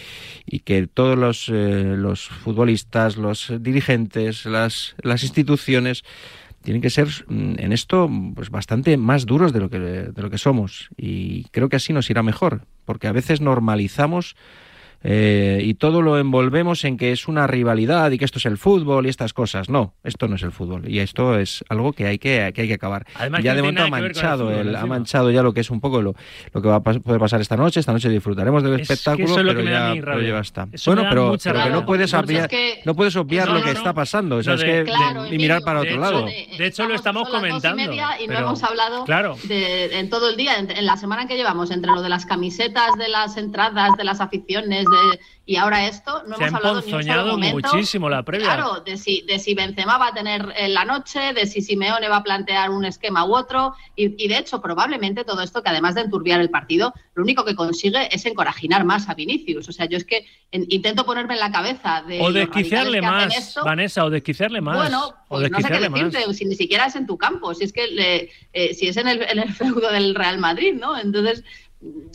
que 0.64 0.87
todos 0.87 1.16
los, 1.16 1.49
los 1.49 2.28
futbolistas, 2.28 3.16
los 3.16 3.52
dirigentes, 3.61 4.47
las, 4.47 4.97
las 5.02 5.23
instituciones, 5.23 6.02
tienen 6.64 6.83
que 6.83 6.90
ser 6.90 7.09
mm, 7.28 7.54
en 7.59 7.73
esto 7.73 8.11
pues 8.35 8.50
bastante 8.50 8.97
más 8.97 9.26
duros 9.26 9.52
de 9.52 9.61
lo 9.61 9.71
que 9.71 9.78
de 9.78 10.23
lo 10.23 10.30
que 10.30 10.38
somos. 10.38 10.88
Y 10.97 11.44
creo 11.50 11.68
que 11.68 11.76
así 11.76 11.92
nos 11.92 12.11
irá 12.11 12.23
mejor 12.23 12.62
porque 12.85 13.06
a 13.06 13.12
veces 13.12 13.40
normalizamos 13.40 14.35
eh, 15.06 15.61
y 15.62 15.75
todo 15.75 16.00
lo 16.00 16.18
envolvemos 16.18 16.82
en 16.84 16.96
que 16.96 17.12
es 17.12 17.28
una 17.28 17.46
rivalidad 17.46 18.11
y 18.11 18.16
que 18.16 18.25
esto 18.25 18.38
es 18.38 18.46
el 18.46 18.56
fútbol 18.56 19.04
y 19.04 19.11
estas 19.11 19.34
cosas. 19.34 19.68
No, 19.68 19.92
esto 20.02 20.28
no 20.28 20.37
es 20.37 20.42
el 20.42 20.50
fútbol 20.50 20.88
y 20.88 21.00
esto 21.00 21.38
es 21.38 21.62
algo 21.68 21.92
que 21.92 22.06
hay 22.06 22.18
que, 22.18 22.50
que 22.54 22.62
hay 22.62 22.68
que 22.68 22.75
acabar. 22.75 23.06
ya 23.42 23.54
de 23.54 23.61
momento 23.61 23.82
ha 23.82 23.88
manchado, 23.88 24.50
el, 24.50 24.75
ha 24.75 24.87
manchado 24.87 25.30
ya 25.30 25.42
lo 25.42 25.52
que 25.52 25.61
es 25.61 25.70
un 25.70 25.82
poco 25.82 26.00
lo, 26.00 26.14
lo 26.54 26.62
que 26.62 26.68
va 26.68 26.76
a 26.76 26.82
poder 26.82 27.20
pasar 27.20 27.42
esta 27.42 27.56
noche. 27.56 27.80
Esta 27.80 27.92
noche 27.92 28.08
disfrutaremos 28.08 28.62
del 28.62 28.80
espectáculo, 28.80 29.34
pero, 29.34 29.62
ya, 29.62 29.92
pero, 29.94 30.23
ya, 30.23 30.38
está. 30.38 30.66
bueno, 30.87 31.04
pero, 31.11 31.37
que 31.37 31.70
no 31.70 31.84
puedes 31.84 32.14
obviar, 32.14 32.49
no 32.87 32.94
puedes 32.94 33.14
obviar 33.16 33.50
lo 33.50 33.62
que 33.62 33.73
está 33.73 33.92
pasando. 33.92 34.40
es 34.40 34.46
que, 34.46 34.87
y 35.30 35.37
mirar 35.37 35.61
para 35.62 35.80
otro 35.80 35.99
lado. 35.99 36.25
De 36.25 36.66
hecho, 36.66 36.88
lo 36.88 36.94
estamos 36.94 37.28
comentando. 37.28 37.82
Y, 37.82 38.26
no 38.26 38.38
hemos 38.38 38.62
hablado 38.62 39.04
en 39.50 40.08
todo 40.08 40.30
el 40.30 40.37
día, 40.37 40.58
en, 40.58 40.87
la 40.87 40.96
semana 40.96 41.26
que 41.26 41.37
llevamos, 41.37 41.70
entre 41.70 41.90
lo 41.90 42.00
de 42.00 42.08
las 42.08 42.25
camisetas, 42.25 42.96
de 42.96 43.08
las 43.08 43.37
entradas, 43.37 43.96
de 43.99 44.04
las 44.04 44.23
aficiones, 44.23 44.87
de 44.94 45.20
y 45.46 45.56
ahora 45.56 45.86
esto, 45.86 46.22
no 46.26 46.36
hemos 46.36 46.54
hablado 46.54 46.80
ni 46.80 46.92
un 46.92 47.02
solo 47.02 47.26
momento, 47.26 47.68
muchísimo 47.74 48.08
la 48.08 48.22
previa. 48.22 48.46
Claro, 48.46 48.80
de 48.80 48.96
si, 48.96 49.22
de 49.28 49.38
si 49.38 49.54
Benzema 49.54 49.98
va 49.98 50.08
a 50.08 50.14
tener 50.14 50.54
en 50.56 50.72
la 50.72 50.86
noche, 50.86 51.34
de 51.34 51.46
si 51.46 51.60
Simeone 51.60 52.08
va 52.08 52.16
a 52.16 52.22
plantear 52.22 52.70
un 52.70 52.86
esquema 52.86 53.26
u 53.26 53.36
otro, 53.36 53.74
y, 53.94 54.26
de 54.26 54.38
hecho 54.38 54.62
probablemente 54.62 55.22
todo 55.22 55.42
esto, 55.42 55.62
que 55.62 55.68
además 55.68 55.96
de 55.96 56.00
enturbiar 56.00 56.40
el 56.40 56.48
partido, 56.48 56.94
lo 57.14 57.22
único 57.22 57.44
que 57.44 57.54
consigue 57.54 58.08
es 58.10 58.24
encorajinar 58.24 58.84
más 58.84 59.10
a 59.10 59.14
Vinicius. 59.14 59.68
O 59.68 59.72
sea, 59.72 59.84
yo 59.84 59.98
es 59.98 60.06
que 60.06 60.24
intento 60.50 61.04
ponerme 61.04 61.34
en 61.34 61.40
la 61.40 61.52
cabeza 61.52 62.02
de... 62.08 62.22
O 62.22 62.32
desquiciarle 62.32 63.02
más, 63.02 63.54
Vanessa, 63.62 64.06
o 64.06 64.10
desquiciarle 64.10 64.62
más. 64.62 64.78
Bueno, 64.78 65.14
pues 65.28 65.50
no 65.50 65.60
sé 65.60 65.68
qué 65.68 65.80
decirte, 65.80 66.32
si 66.32 66.46
ni 66.46 66.54
siquiera 66.54 66.86
es 66.86 66.96
en 66.96 67.06
tu 67.06 67.18
campo, 67.18 67.52
si 67.52 67.64
es 67.64 67.72
que 67.74 68.30
eh, 68.54 68.74
si 68.74 68.88
es 68.88 68.96
en 68.96 69.08
el, 69.08 69.22
en 69.22 69.40
el 69.40 69.52
feudo 69.52 69.90
del 69.90 70.14
Real 70.14 70.38
Madrid, 70.38 70.74
¿no? 70.74 70.98
Entonces 70.98 71.44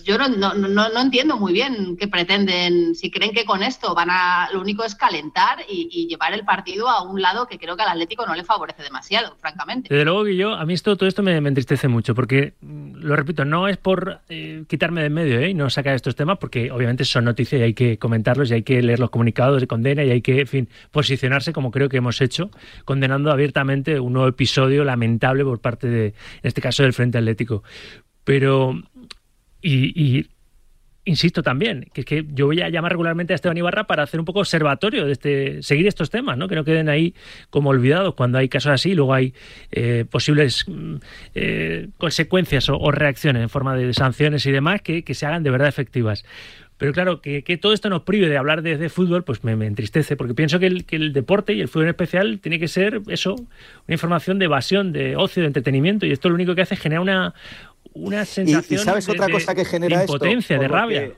yo 0.04 0.18
no, 0.18 0.28
no, 0.28 0.54
no, 0.56 1.02
entiendo 1.02 1.38
muy 1.38 1.54
bien 1.54 1.96
qué 1.98 2.08
pretenden, 2.08 2.96
si 2.96 3.12
creen 3.12 3.32
que 3.32 3.46
con 3.46 3.62
esto 3.62 3.94
van 3.94 4.10
a, 4.10 4.50
lo 4.52 4.62
único 4.62 4.84
es 4.84 4.96
calentar 4.96 5.60
y, 5.68 6.08
llevar 6.10 6.34
el 6.34 6.44
partido 6.44 6.90
a 6.90 7.04
un 7.04 7.22
lado 7.22 7.46
que 7.46 7.60
creo 7.60 7.78
que 7.78 7.84
al 7.84 7.90
Atlético 7.90 8.26
no 8.26 8.34
le 8.34 8.44
favorece 8.44 8.82
demasiado, 8.82 9.36
francamente. 9.40 9.90
Desde 9.90 10.06
luego 10.06 10.24
que 10.24 10.36
yo, 10.36 10.54
a 10.54 10.66
mí 10.66 10.74
esto, 10.74 10.96
todo 10.96 11.08
esto 11.08 11.22
me, 11.22 11.38
entristece 11.38 11.88
mucho, 11.88 12.16
porque, 12.16 12.54
mm, 12.62 12.96
lo 12.96 13.16
repito, 13.16 13.46
no 13.46 13.68
es 13.68 13.78
por 13.78 14.22
eh, 14.30 14.64
quitarme 14.68 15.04
de 15.04 15.10
medio 15.10 15.40
¿eh? 15.40 15.50
y 15.50 15.54
no 15.54 15.70
sacar 15.70 15.94
estos 15.94 16.16
temas, 16.16 16.38
porque 16.40 16.72
obviamente 16.72 17.06
son 17.06 17.26
noticias 17.26 17.60
y 17.60 17.64
hay 17.64 17.74
que 17.74 18.00
comentarlos 18.00 18.50
y 18.50 18.56
hay 18.56 18.64
que 18.64 18.82
leer 18.82 19.00
los 19.00 19.10
comunicados 19.10 19.62
de 19.62 19.68
condena 19.68 20.04
y 20.04 20.12
hay 20.12 20.22
que, 20.22 20.42
en 20.42 20.48
fin, 20.48 20.70
posicionarse 20.92 21.54
como 21.54 21.72
creo 21.72 21.90
que 21.90 21.98
hemos 21.98 22.22
hecho, 22.22 22.50
condenando 22.86 23.32
abiertamente 23.32 24.00
un 24.00 24.14
nuevo 24.14 24.28
episodio 24.28 24.84
lamentable 24.84 25.44
por 25.44 25.60
parte 25.60 25.88
de, 25.88 26.06
en 26.08 26.14
este 26.44 26.62
caso, 26.62 26.84
del 26.84 26.94
Frente 26.94 27.18
Atlético. 27.18 27.64
Pero 28.24 28.80
y, 29.62 30.28
insisto 31.06 31.42
también, 31.42 31.88
que 31.94 32.02
es 32.02 32.06
que 32.06 32.26
yo 32.34 32.46
voy 32.48 32.62
a 32.62 32.70
llamar 32.70 32.92
regularmente 32.92 33.34
a 33.34 33.36
Esteban 33.36 33.58
Ibarra 33.58 33.86
para 33.86 34.04
hacer 34.04 34.20
un 34.20 34.26
poco 34.26 34.40
observatorio 34.40 35.06
de 35.06 35.14
este, 35.14 35.64
seguir 35.64 35.88
estos 35.88 36.10
temas, 36.10 36.38
¿no? 36.38 36.48
Que 36.48 36.56
no 36.56 36.64
queden 36.64 36.90
ahí 36.90 37.16
como 37.50 37.70
olvidados 37.70 38.14
cuando 38.16 38.38
hay 38.38 38.50
casos 38.50 38.72
así, 38.72 38.94
luego 38.94 39.14
hay 39.14 39.34
eh, 39.72 40.06
posibles 40.10 40.66
mm, 40.68 40.96
eh, 41.36 41.88
consecuencias 41.98 42.70
o, 42.70 42.92
reacciones 42.92 43.42
en 43.42 43.50
forma 43.50 43.76
de 43.76 43.94
sanciones 43.94 44.46
y 44.46 44.52
demás 44.52 44.82
que, 44.82 45.04
se 45.14 45.26
hagan 45.26 45.44
de 45.44 45.50
verdad 45.50 45.68
efectivas. 45.68 46.26
Pero 46.78 46.94
claro, 46.94 47.22
que, 47.22 47.42
todo 47.62 47.74
esto 47.74 47.90
nos 47.90 48.04
prive 48.04 48.30
de 48.30 48.38
hablar 48.38 48.62
de, 48.62 48.88
fútbol, 48.88 49.26
pues 49.26 49.44
me, 49.44 49.52
entristece, 49.66 50.16
porque 50.16 50.34
pienso 50.34 50.60
que 50.60 50.68
el, 50.68 50.86
que 50.86 50.96
el, 50.96 51.12
deporte 51.12 51.54
y 51.54 51.60
el 51.60 51.68
fútbol 51.68 51.84
en 51.84 51.90
especial 51.90 52.40
tiene 52.40 52.58
que 52.58 52.70
ser 52.70 53.02
eso, 53.10 53.36
una 53.36 53.50
información 53.96 54.40
de 54.40 54.46
evasión, 54.46 54.94
de 54.94 55.18
ocio, 55.18 55.42
de 55.44 55.48
entretenimiento, 55.48 56.06
y 56.06 56.12
esto 56.12 56.30
lo 56.30 56.36
único 56.36 56.56
que 56.56 56.62
hace 56.62 56.76
es 56.76 56.80
generar 56.80 57.02
una, 57.02 57.34
una 57.94 58.26
sensación 58.26 58.80
¿Y, 58.80 58.84
sabes 58.84 59.06
de, 59.06 59.14
otra 59.14 59.30
cosa 59.30 59.56
que 59.56 59.66
genera 59.66 60.02
impotencia, 60.02 60.58
de 60.58 60.68
rabia. 60.68 61.12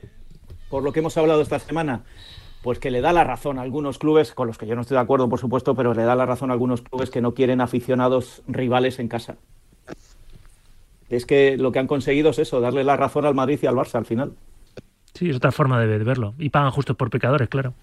por 0.68 0.82
lo 0.82 0.92
que 0.92 1.00
hemos 1.00 1.16
hablado 1.16 1.42
esta 1.42 1.58
semana, 1.58 2.04
pues 2.62 2.78
que 2.78 2.90
le 2.90 3.00
da 3.00 3.12
la 3.12 3.24
razón 3.24 3.58
a 3.58 3.62
algunos 3.62 3.98
clubes, 3.98 4.32
con 4.32 4.46
los 4.46 4.58
que 4.58 4.66
yo 4.66 4.74
no 4.74 4.82
estoy 4.82 4.96
de 4.96 5.02
acuerdo, 5.02 5.28
por 5.28 5.38
supuesto, 5.38 5.74
pero 5.74 5.94
le 5.94 6.04
da 6.04 6.14
la 6.14 6.26
razón 6.26 6.50
a 6.50 6.54
algunos 6.54 6.82
clubes 6.82 7.10
que 7.10 7.20
no 7.20 7.34
quieren 7.34 7.60
aficionados 7.60 8.42
rivales 8.46 8.98
en 8.98 9.08
casa. 9.08 9.36
Es 11.08 11.26
que 11.26 11.58
lo 11.58 11.72
que 11.72 11.78
han 11.78 11.86
conseguido 11.86 12.30
es 12.30 12.38
eso, 12.38 12.60
darle 12.60 12.84
la 12.84 12.96
razón 12.96 13.26
al 13.26 13.34
Madrid 13.34 13.58
y 13.62 13.66
al 13.66 13.74
Barça 13.74 13.96
al 13.96 14.06
final. 14.06 14.32
Sí, 15.12 15.28
es 15.28 15.36
otra 15.36 15.52
forma 15.52 15.78
de 15.78 15.98
verlo. 15.98 16.34
Y 16.38 16.48
pagan 16.48 16.70
justo 16.70 16.94
por 16.94 17.10
pecadores, 17.10 17.48
claro. 17.48 17.74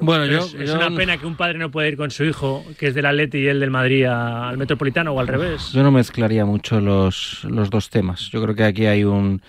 Bueno, 0.00 0.26
yo, 0.26 0.38
es, 0.38 0.70
una 0.70 0.90
pena 0.90 1.16
que 1.18 1.26
un 1.26 1.36
padre 1.36 1.58
no 1.58 1.70
pueda 1.70 1.88
ir 1.88 1.96
con 1.96 2.10
su 2.10 2.24
hijo, 2.24 2.64
que 2.78 2.88
es 2.88 2.94
del 2.94 3.06
Atleti 3.06 3.38
y 3.38 3.46
él 3.48 3.60
del 3.60 3.70
Madrid, 3.70 4.04
al 4.04 4.56
Metropolitano 4.56 5.12
o 5.12 5.20
al 5.20 5.28
revés. 5.28 5.72
Yo 5.72 5.82
no 5.82 5.90
mezclaría 5.90 6.44
mucho 6.44 6.80
los, 6.80 7.44
los 7.44 7.70
dos 7.70 7.90
temas. 7.90 8.28
Yo 8.30 8.42
creo 8.42 8.54
que 8.54 8.64
aquí 8.64 8.86
hay 8.86 9.04
un... 9.04 9.42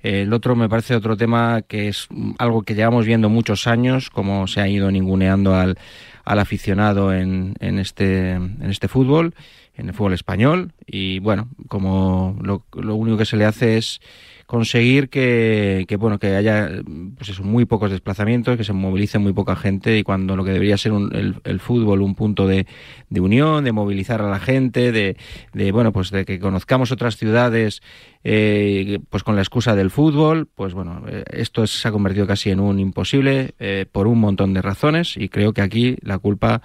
El 0.00 0.32
otro 0.32 0.54
me 0.54 0.68
parece 0.68 0.94
otro 0.94 1.16
tema 1.16 1.62
que 1.62 1.88
es 1.88 2.06
algo 2.38 2.62
que 2.62 2.76
llevamos 2.76 3.04
viendo 3.04 3.28
muchos 3.28 3.66
años, 3.66 4.10
como 4.10 4.46
se 4.46 4.60
ha 4.60 4.68
ido 4.68 4.92
ninguneando 4.92 5.56
al, 5.56 5.76
al 6.24 6.38
aficionado 6.38 7.12
en, 7.12 7.54
en, 7.58 7.80
este, 7.80 8.32
en 8.32 8.70
este 8.70 8.86
fútbol, 8.86 9.34
en 9.74 9.88
el 9.88 9.94
fútbol 9.94 10.12
español. 10.12 10.72
Y 10.86 11.18
bueno, 11.18 11.48
como 11.66 12.38
lo, 12.42 12.64
lo 12.80 12.94
único 12.94 13.18
que 13.18 13.24
se 13.24 13.36
le 13.36 13.44
hace 13.44 13.76
es 13.76 14.00
conseguir 14.48 15.10
que, 15.10 15.84
que, 15.86 15.96
bueno 15.96 16.18
que 16.18 16.34
haya 16.34 16.70
pues 17.18 17.28
eso, 17.28 17.44
muy 17.44 17.66
pocos 17.66 17.90
desplazamientos, 17.90 18.56
que 18.56 18.64
se 18.64 18.72
movilice 18.72 19.18
muy 19.18 19.34
poca 19.34 19.54
gente 19.56 19.98
y 19.98 20.02
cuando 20.02 20.36
lo 20.36 20.44
que 20.44 20.52
debería 20.52 20.78
ser 20.78 20.92
el, 20.92 21.36
el, 21.44 21.60
fútbol 21.60 22.00
un 22.00 22.14
punto 22.14 22.46
de, 22.46 22.66
de, 23.10 23.20
unión, 23.20 23.62
de 23.62 23.72
movilizar 23.72 24.22
a 24.22 24.30
la 24.30 24.40
gente, 24.40 24.90
de, 24.90 25.18
de, 25.52 25.70
bueno 25.70 25.92
pues 25.92 26.10
de 26.10 26.24
que 26.24 26.40
conozcamos 26.40 26.90
otras 26.92 27.18
ciudades 27.18 27.82
eh, 28.24 28.98
pues 29.10 29.22
con 29.22 29.36
la 29.36 29.42
excusa 29.42 29.76
del 29.76 29.90
fútbol, 29.90 30.46
pues 30.46 30.72
bueno 30.72 31.02
eh, 31.06 31.24
esto 31.30 31.66
se 31.66 31.86
ha 31.86 31.92
convertido 31.92 32.26
casi 32.26 32.48
en 32.48 32.60
un 32.60 32.78
imposible 32.80 33.54
eh, 33.58 33.84
por 33.92 34.06
un 34.06 34.18
montón 34.18 34.54
de 34.54 34.62
razones 34.62 35.18
y 35.18 35.28
creo 35.28 35.52
que 35.52 35.60
aquí 35.60 35.96
la 36.00 36.18
culpa 36.18 36.62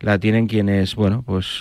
la 0.00 0.18
tienen 0.18 0.46
quienes 0.46 0.94
bueno 0.94 1.24
pues 1.26 1.60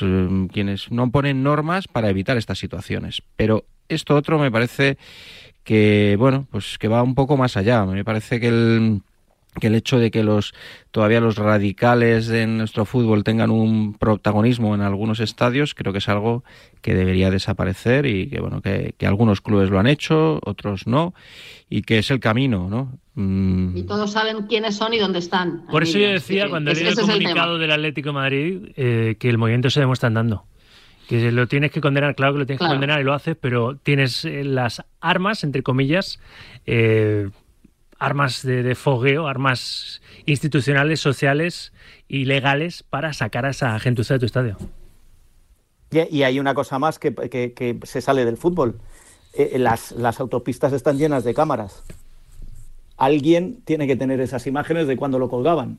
quienes 0.53 0.89
no 0.93 1.11
ponen 1.11 1.43
normas 1.43 1.89
para 1.89 2.09
evitar 2.09 2.37
estas 2.37 2.57
situaciones, 2.57 3.21
pero 3.35 3.65
esto 3.89 4.15
otro 4.15 4.39
me 4.39 4.51
parece 4.51 4.97
que 5.67 6.15
bueno, 6.17 6.47
pues 6.49 6.77
que 6.77 6.87
va 6.87 7.03
un 7.03 7.13
poco 7.13 7.35
más 7.35 7.57
allá. 7.57 7.85
Me 7.85 8.05
parece 8.05 8.39
que 8.39 8.47
el 8.47 9.01
que 9.59 9.67
el 9.67 9.75
hecho 9.75 9.99
de 9.99 10.11
que 10.11 10.23
los 10.23 10.53
todavía 10.91 11.19
los 11.19 11.35
radicales 11.35 12.27
de 12.27 12.47
nuestro 12.47 12.85
fútbol 12.85 13.25
tengan 13.25 13.49
un 13.49 13.95
protagonismo 13.95 14.75
en 14.75 14.81
algunos 14.81 15.19
estadios 15.19 15.73
creo 15.73 15.91
que 15.91 15.97
es 15.97 16.07
algo 16.09 16.43
que 16.81 16.93
debería 16.93 17.31
desaparecer 17.31 18.05
y 18.05 18.29
que 18.29 18.39
bueno 18.39 18.61
que, 18.61 18.93
algunos 19.01 19.41
clubes 19.41 19.71
lo 19.71 19.79
han 19.79 19.87
hecho 19.87 20.39
otros 20.45 20.85
no 20.85 21.15
y 21.71 21.81
que 21.81 21.97
es 21.97 22.11
el 22.11 22.19
camino 22.19 22.69
no 22.69 22.99
mm. 23.15 23.75
y 23.75 23.83
todos 23.83 24.11
saben 24.11 24.45
quiénes 24.45 24.75
son 24.75 24.93
y 24.93 24.99
dónde 24.99 25.17
están 25.17 25.65
por 25.71 25.81
eso 25.81 25.97
yo 25.97 26.09
decía 26.09 26.49
cuando 26.49 26.71
leí 26.71 26.85
el 26.85 26.95
comunicado 26.95 27.57
del 27.57 27.71
Atlético 27.71 28.09
de 28.09 28.13
Madrid 28.13 28.59
eh, 28.75 29.15
que 29.17 29.27
el 29.27 29.39
movimiento 29.39 29.71
se 29.71 29.79
demuestra 29.79 30.05
andando 30.05 30.45
que 31.07 31.31
lo 31.31 31.47
tienes 31.47 31.71
que 31.71 31.81
condenar, 31.81 32.15
claro 32.15 32.33
que 32.33 32.39
lo 32.39 32.45
tienes 32.45 32.61
que 32.61 32.67
condenar 32.67 32.99
y 32.99 33.03
lo 33.03 33.13
haces, 33.13 33.35
pero 33.39 33.77
tienes 33.77 34.25
eh, 34.25 34.43
las 34.43 34.83
armas, 34.99 35.43
entre 35.43 35.63
comillas, 35.63 36.19
eh, 36.65 37.29
armas 37.97 38.43
de, 38.43 38.75
fogueo, 38.75 39.27
armas 39.27 40.01
institucionales, 40.25 40.99
sociales 40.99 41.71
y 42.07 42.25
legales 42.25 42.83
para 42.83 43.13
sacar 43.13 43.45
a 43.45 43.49
esa 43.49 43.79
gentuza 43.79 44.15
de 44.15 44.19
tu 44.19 44.25
estadio. 44.25 44.57
Y, 45.91 46.23
hay 46.23 46.39
una 46.39 46.53
cosa 46.53 46.77
más 46.77 46.99
que, 46.99 47.79
se 47.83 48.01
sale 48.01 48.25
del 48.25 48.35
fútbol. 48.35 48.79
Eh, 49.33 49.57
las, 49.57 49.93
las 49.93 50.19
autopistas 50.19 50.73
están 50.73 50.97
llenas 50.97 51.23
de 51.23 51.33
cámaras 51.33 51.83
alguien 52.97 53.59
tiene 53.63 53.87
que 53.87 53.95
tener 53.95 54.19
esas 54.19 54.47
imágenes 54.47 54.87
de 54.87 54.97
cuando 54.97 55.19
lo 55.19 55.29
colgaban. 55.29 55.77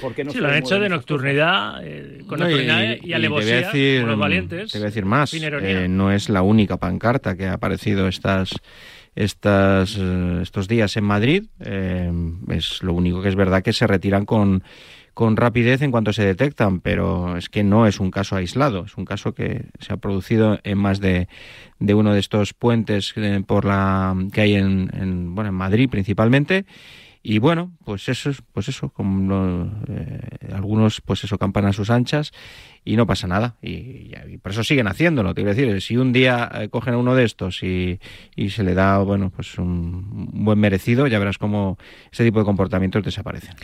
Porque 0.00 0.24
no 0.24 0.32
sí, 0.32 0.38
lo 0.38 0.48
han 0.48 0.56
hecho 0.56 0.80
de 0.80 0.88
nocturnidad, 0.88 1.80
eh, 1.84 2.22
con 2.26 2.40
nocturnidad 2.40 2.96
y, 3.02 3.12
alevosía 3.12 3.56
decir, 3.56 4.02
los 4.02 4.18
valientes. 4.18 4.72
Te 4.72 4.78
voy 4.78 4.86
a 4.86 4.88
decir 4.88 5.04
más, 5.04 5.34
eh, 5.34 5.86
no 5.88 6.10
es 6.10 6.30
la 6.30 6.40
única 6.40 6.78
pancarta 6.78 7.36
que 7.36 7.46
ha 7.46 7.52
aparecido 7.54 8.08
estas, 8.08 8.54
estas, 9.14 9.98
eh, 10.00 10.38
estos 10.40 10.68
días 10.68 10.96
en 10.96 11.04
Madrid. 11.04 11.44
es 12.48 12.82
lo 12.82 12.94
único 12.94 13.22
que 13.22 13.28
es 13.28 13.36
verdad 13.36 13.62
que 13.62 13.74
se 13.74 13.86
retiran 13.86 14.24
con 14.24 14.64
con 15.14 15.36
rapidez 15.36 15.82
en 15.82 15.90
cuanto 15.90 16.12
se 16.12 16.24
detectan, 16.24 16.80
pero 16.80 17.36
es 17.36 17.48
que 17.48 17.62
no 17.64 17.86
es 17.86 18.00
un 18.00 18.10
caso 18.10 18.36
aislado, 18.36 18.84
es 18.86 18.96
un 18.96 19.04
caso 19.04 19.34
que 19.34 19.66
se 19.78 19.92
ha 19.92 19.98
producido 19.98 20.58
en 20.64 20.78
más 20.78 21.00
de, 21.00 21.28
uno 21.80 22.14
de 22.14 22.20
estos 22.20 22.54
puentes 22.54 23.12
eh, 23.16 23.42
por 23.46 23.64
la 23.64 24.16
que 24.32 24.40
hay 24.40 24.54
en, 24.54 25.34
bueno 25.34 25.50
en 25.50 25.54
Madrid 25.54 25.88
principalmente. 25.90 26.64
Y 27.24 27.38
bueno 27.38 27.70
pues 27.84 28.08
eso 28.08 28.32
pues 28.52 28.68
eso 28.68 28.88
como 28.88 29.70
eh, 29.88 30.20
algunos 30.52 31.00
pues 31.00 31.22
eso 31.22 31.38
campan 31.38 31.66
a 31.66 31.72
sus 31.72 31.88
anchas 31.88 32.32
y 32.84 32.96
no 32.96 33.06
pasa 33.06 33.28
nada. 33.28 33.54
Y, 33.62 34.10
por 34.38 34.50
eso 34.50 34.64
siguen 34.64 34.88
haciéndolo 34.88 35.32
te 35.32 35.42
quiero 35.42 35.54
decir 35.54 35.80
si 35.82 35.96
un 35.96 36.12
día 36.12 36.50
eh, 36.52 36.68
cogen 36.68 36.94
a 36.94 36.98
uno 36.98 37.14
de 37.14 37.22
estos 37.22 37.62
y, 37.62 38.00
y 38.34 38.50
se 38.50 38.64
le 38.64 38.74
da 38.74 38.98
bueno 38.98 39.30
pues 39.30 39.56
un 39.56 40.30
buen 40.32 40.58
merecido 40.58 41.06
ya 41.06 41.20
verás 41.20 41.38
cómo 41.38 41.78
ese 42.10 42.24
tipo 42.24 42.40
de 42.40 42.44
comportamientos 42.44 43.04
desaparecen 43.04 43.54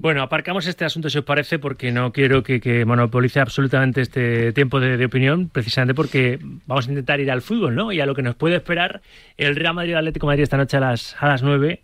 bueno, 0.00 0.22
aparcamos 0.22 0.66
este 0.66 0.84
asunto, 0.84 1.10
si 1.10 1.18
os 1.18 1.24
parece, 1.24 1.58
porque 1.58 1.92
no 1.92 2.12
quiero 2.12 2.42
que, 2.42 2.84
monopolice 2.86 3.40
absolutamente 3.40 4.00
este 4.00 4.52
tiempo 4.52 4.80
de, 4.80 5.04
opinión, 5.04 5.48
precisamente 5.48 5.94
porque 5.94 6.38
vamos 6.66 6.86
a 6.86 6.90
intentar 6.90 7.20
ir 7.20 7.30
al 7.30 7.42
fútbol, 7.42 7.74
¿no? 7.74 7.92
Y 7.92 8.00
a 8.00 8.06
lo 8.06 8.14
que 8.14 8.22
nos 8.22 8.34
puede 8.34 8.56
esperar 8.56 9.00
el 9.36 9.56
Real 9.56 9.74
Madrid-Atlético 9.74 10.26
Madrid 10.26 10.42
esta 10.42 10.56
noche 10.56 10.76
a 10.76 10.80
las, 10.80 11.16
a 11.20 11.28
las 11.28 11.42
9 11.42 11.80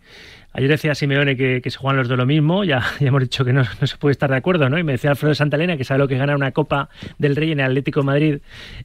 Ayer 0.55 0.69
decía 0.69 0.95
Simeone 0.95 1.35
que, 1.35 1.61
se 1.69 1.77
juegan 1.77 1.97
los 1.97 2.07
de 2.07 2.15
lo 2.15 2.25
mismo, 2.25 2.63
ya, 2.63 2.81
ya 3.01 3.07
hemos 3.09 3.21
dicho 3.21 3.43
que 3.43 3.51
no, 3.51 3.65
se 3.65 3.97
puede 3.97 4.13
estar 4.13 4.29
de 4.29 4.37
acuerdo, 4.37 4.69
¿no? 4.69 4.79
Y 4.79 4.83
me 4.83 4.93
decía 4.93 5.09
Alfredo 5.09 5.35
Santalena 5.35 5.75
que 5.75 5.83
sabe 5.83 5.99
lo 5.99 6.07
que 6.07 6.13
es 6.13 6.19
ganar 6.19 6.37
una 6.37 6.51
Copa 6.51 6.87
del 7.17 7.35
Rey 7.35 7.51
en 7.51 7.59
el 7.59 7.65
Atlético 7.65 8.03
Madrid 8.03 8.37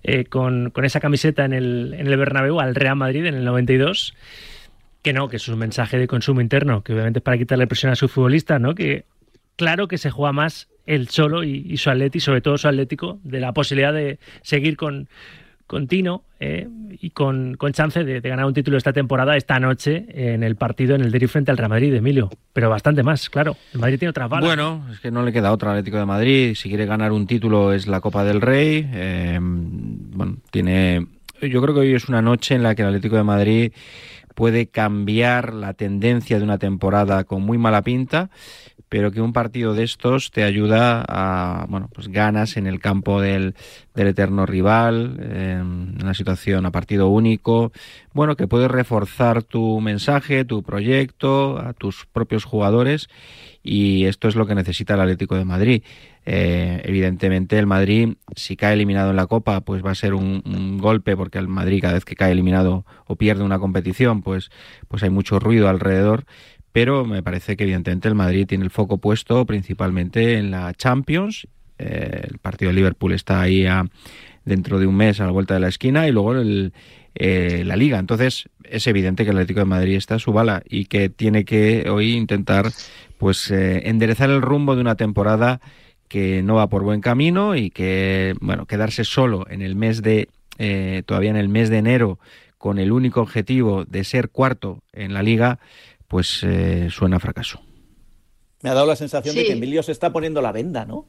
eh, 0.02 0.24
con, 0.24 0.72
esa 0.82 0.98
camiseta 0.98 1.44
en 1.44 1.52
el, 1.52 1.94
en 1.96 2.08
el 2.08 2.16
Bernabéu 2.16 2.58
al 2.58 2.74
Real 2.74 2.96
Madrid 2.96 3.24
en 3.26 3.34
el 3.36 3.44
92 3.44 4.14
que 5.02 5.12
no, 5.12 5.28
que 5.28 5.36
es 5.36 5.48
un 5.48 5.58
mensaje 5.58 5.96
de 5.96 6.08
consumo 6.08 6.40
interno, 6.40 6.82
que 6.82 6.92
obviamente 6.92 7.20
es 7.20 7.22
para 7.22 7.38
quitarle 7.38 7.66
presión 7.68 7.92
a 7.92 7.96
su 7.96 8.08
futbolista, 8.08 8.58
¿no? 8.58 8.74
Que 8.74 9.04
claro 9.60 9.88
que 9.88 9.98
se 9.98 10.10
juega 10.10 10.32
más 10.32 10.68
él 10.86 11.08
solo 11.08 11.44
y, 11.44 11.76
su 11.76 11.90
Atleti, 11.90 12.18
sobre 12.18 12.40
todo 12.40 12.56
su 12.56 12.66
Atlético, 12.66 13.18
de 13.24 13.40
la 13.40 13.52
posibilidad 13.52 13.92
de 13.92 14.18
seguir 14.40 14.78
con, 14.78 15.06
con 15.66 15.86
Tino 15.86 16.24
eh, 16.40 16.66
y 16.98 17.10
con, 17.10 17.58
con 17.58 17.74
chance 17.74 18.02
de, 18.02 18.20
ganar 18.20 18.46
un 18.46 18.54
título 18.54 18.78
esta 18.78 18.94
temporada, 18.94 19.36
esta 19.36 19.60
noche, 19.60 20.06
en 20.14 20.44
el 20.44 20.56
partido 20.56 20.94
en 20.94 21.02
el 21.02 21.10
Derby 21.10 21.26
frente 21.26 21.50
al 21.50 21.58
Real 21.58 21.68
Madrid, 21.68 21.92
Emilio. 21.92 22.30
Pero 22.54 22.70
bastante 22.70 23.02
más, 23.02 23.28
claro. 23.28 23.54
El 23.74 23.80
Madrid 23.80 23.98
tiene 23.98 24.10
otras 24.10 24.30
balas. 24.30 24.48
Bueno, 24.48 24.86
es 24.90 24.98
que 25.00 25.10
no 25.10 25.22
le 25.22 25.30
queda 25.30 25.52
otra 25.52 25.72
Atlético 25.72 25.98
de 25.98 26.06
Madrid. 26.06 26.54
Si 26.54 26.70
quiere 26.70 26.86
ganar 26.86 27.12
un 27.12 27.26
título 27.26 27.74
es 27.74 27.86
la 27.86 28.00
Copa 28.00 28.24
del 28.24 28.40
Rey. 28.40 28.88
Eh, 28.94 29.38
bueno, 29.42 30.38
tiene. 30.50 31.06
Yo 31.42 31.60
creo 31.60 31.74
que 31.74 31.80
hoy 31.80 31.92
es 31.92 32.08
una 32.08 32.22
noche 32.22 32.54
en 32.54 32.62
la 32.62 32.74
que 32.74 32.80
el 32.80 32.88
Atlético 32.88 33.16
de 33.16 33.24
Madrid 33.24 33.72
puede 34.34 34.68
cambiar 34.68 35.52
la 35.52 35.74
tendencia 35.74 36.38
de 36.38 36.44
una 36.44 36.56
temporada 36.56 37.24
con 37.24 37.42
muy 37.42 37.58
mala 37.58 37.82
pinta 37.82 38.30
pero 38.90 39.12
que 39.12 39.20
un 39.20 39.32
partido 39.32 39.72
de 39.72 39.84
estos 39.84 40.32
te 40.32 40.42
ayuda 40.42 41.04
a, 41.08 41.64
bueno, 41.68 41.88
pues 41.94 42.08
ganas 42.08 42.56
en 42.56 42.66
el 42.66 42.80
campo 42.80 43.20
del, 43.20 43.54
del 43.94 44.08
eterno 44.08 44.46
rival, 44.46 45.16
en 45.20 46.02
una 46.02 46.12
situación 46.12 46.66
a 46.66 46.72
partido 46.72 47.08
único, 47.08 47.72
bueno, 48.12 48.34
que 48.34 48.48
puedes 48.48 48.68
reforzar 48.68 49.44
tu 49.44 49.80
mensaje, 49.80 50.44
tu 50.44 50.64
proyecto, 50.64 51.58
a 51.58 51.72
tus 51.72 52.04
propios 52.12 52.44
jugadores 52.44 53.08
y 53.62 54.06
esto 54.06 54.26
es 54.26 54.34
lo 54.34 54.46
que 54.46 54.56
necesita 54.56 54.94
el 54.94 55.00
Atlético 55.00 55.36
de 55.36 55.44
Madrid. 55.44 55.82
Eh, 56.26 56.82
evidentemente 56.84 57.58
el 57.58 57.66
Madrid, 57.66 58.14
si 58.34 58.56
cae 58.56 58.74
eliminado 58.74 59.10
en 59.10 59.16
la 59.16 59.26
Copa, 59.26 59.60
pues 59.60 59.84
va 59.84 59.92
a 59.92 59.94
ser 59.94 60.14
un, 60.14 60.42
un, 60.44 60.78
golpe 60.78 61.16
porque 61.16 61.38
el 61.38 61.48
Madrid 61.48 61.80
cada 61.80 61.94
vez 61.94 62.04
que 62.04 62.16
cae 62.16 62.32
eliminado 62.32 62.84
o 63.06 63.16
pierde 63.16 63.44
una 63.44 63.58
competición, 63.60 64.22
pues, 64.22 64.50
pues 64.88 65.02
hay 65.04 65.10
mucho 65.10 65.38
ruido 65.38 65.68
alrededor 65.68 66.24
pero 66.72 67.04
me 67.04 67.22
parece 67.22 67.56
que 67.56 67.64
evidentemente 67.64 68.08
el 68.08 68.14
Madrid 68.14 68.46
tiene 68.46 68.64
el 68.64 68.70
foco 68.70 68.98
puesto 68.98 69.44
principalmente 69.44 70.38
en 70.38 70.50
la 70.50 70.72
Champions. 70.74 71.48
Eh, 71.78 72.26
el 72.30 72.38
partido 72.38 72.70
de 72.70 72.76
Liverpool 72.76 73.12
está 73.12 73.40
ahí 73.40 73.66
dentro 74.44 74.78
de 74.78 74.86
un 74.86 74.96
mes 74.96 75.20
a 75.20 75.26
la 75.26 75.32
vuelta 75.32 75.54
de 75.54 75.60
la 75.60 75.68
esquina 75.68 76.06
y 76.06 76.12
luego 76.12 76.34
el, 76.34 76.72
eh, 77.14 77.64
la 77.66 77.76
Liga. 77.76 77.98
Entonces 77.98 78.48
es 78.64 78.86
evidente 78.86 79.24
que 79.24 79.30
el 79.30 79.36
Atlético 79.36 79.60
de 79.60 79.66
Madrid 79.66 79.96
está 79.96 80.16
a 80.16 80.20
su 80.20 80.32
bala 80.32 80.62
y 80.68 80.84
que 80.84 81.08
tiene 81.08 81.44
que 81.44 81.88
hoy 81.90 82.12
intentar 82.14 82.70
pues 83.18 83.50
eh, 83.50 83.88
enderezar 83.88 84.30
el 84.30 84.42
rumbo 84.42 84.76
de 84.76 84.80
una 84.80 84.94
temporada 84.94 85.60
que 86.06 86.42
no 86.42 86.56
va 86.56 86.68
por 86.68 86.82
buen 86.82 87.00
camino 87.00 87.56
y 87.56 87.70
que 87.70 88.34
bueno 88.40 88.66
quedarse 88.66 89.04
solo 89.04 89.46
en 89.48 89.62
el 89.62 89.76
mes 89.76 90.02
de 90.02 90.28
todavía 91.06 91.30
en 91.30 91.36
el 91.36 91.48
mes 91.48 91.70
de 91.70 91.78
enero 91.78 92.18
con 92.58 92.78
el 92.78 92.92
único 92.92 93.22
objetivo 93.22 93.86
de 93.86 94.04
ser 94.04 94.28
cuarto 94.28 94.82
en 94.92 95.14
la 95.14 95.22
liga 95.22 95.60
pues 96.10 96.42
eh, 96.42 96.88
suena 96.90 97.18
a 97.18 97.20
fracaso. 97.20 97.60
Me 98.62 98.70
ha 98.70 98.74
dado 98.74 98.88
la 98.88 98.96
sensación 98.96 99.32
de 99.36 99.44
que 99.46 99.52
Emilio 99.52 99.80
se 99.84 99.92
está 99.92 100.12
poniendo 100.12 100.42
la 100.42 100.50
venda, 100.50 100.84
¿no? 100.84 101.06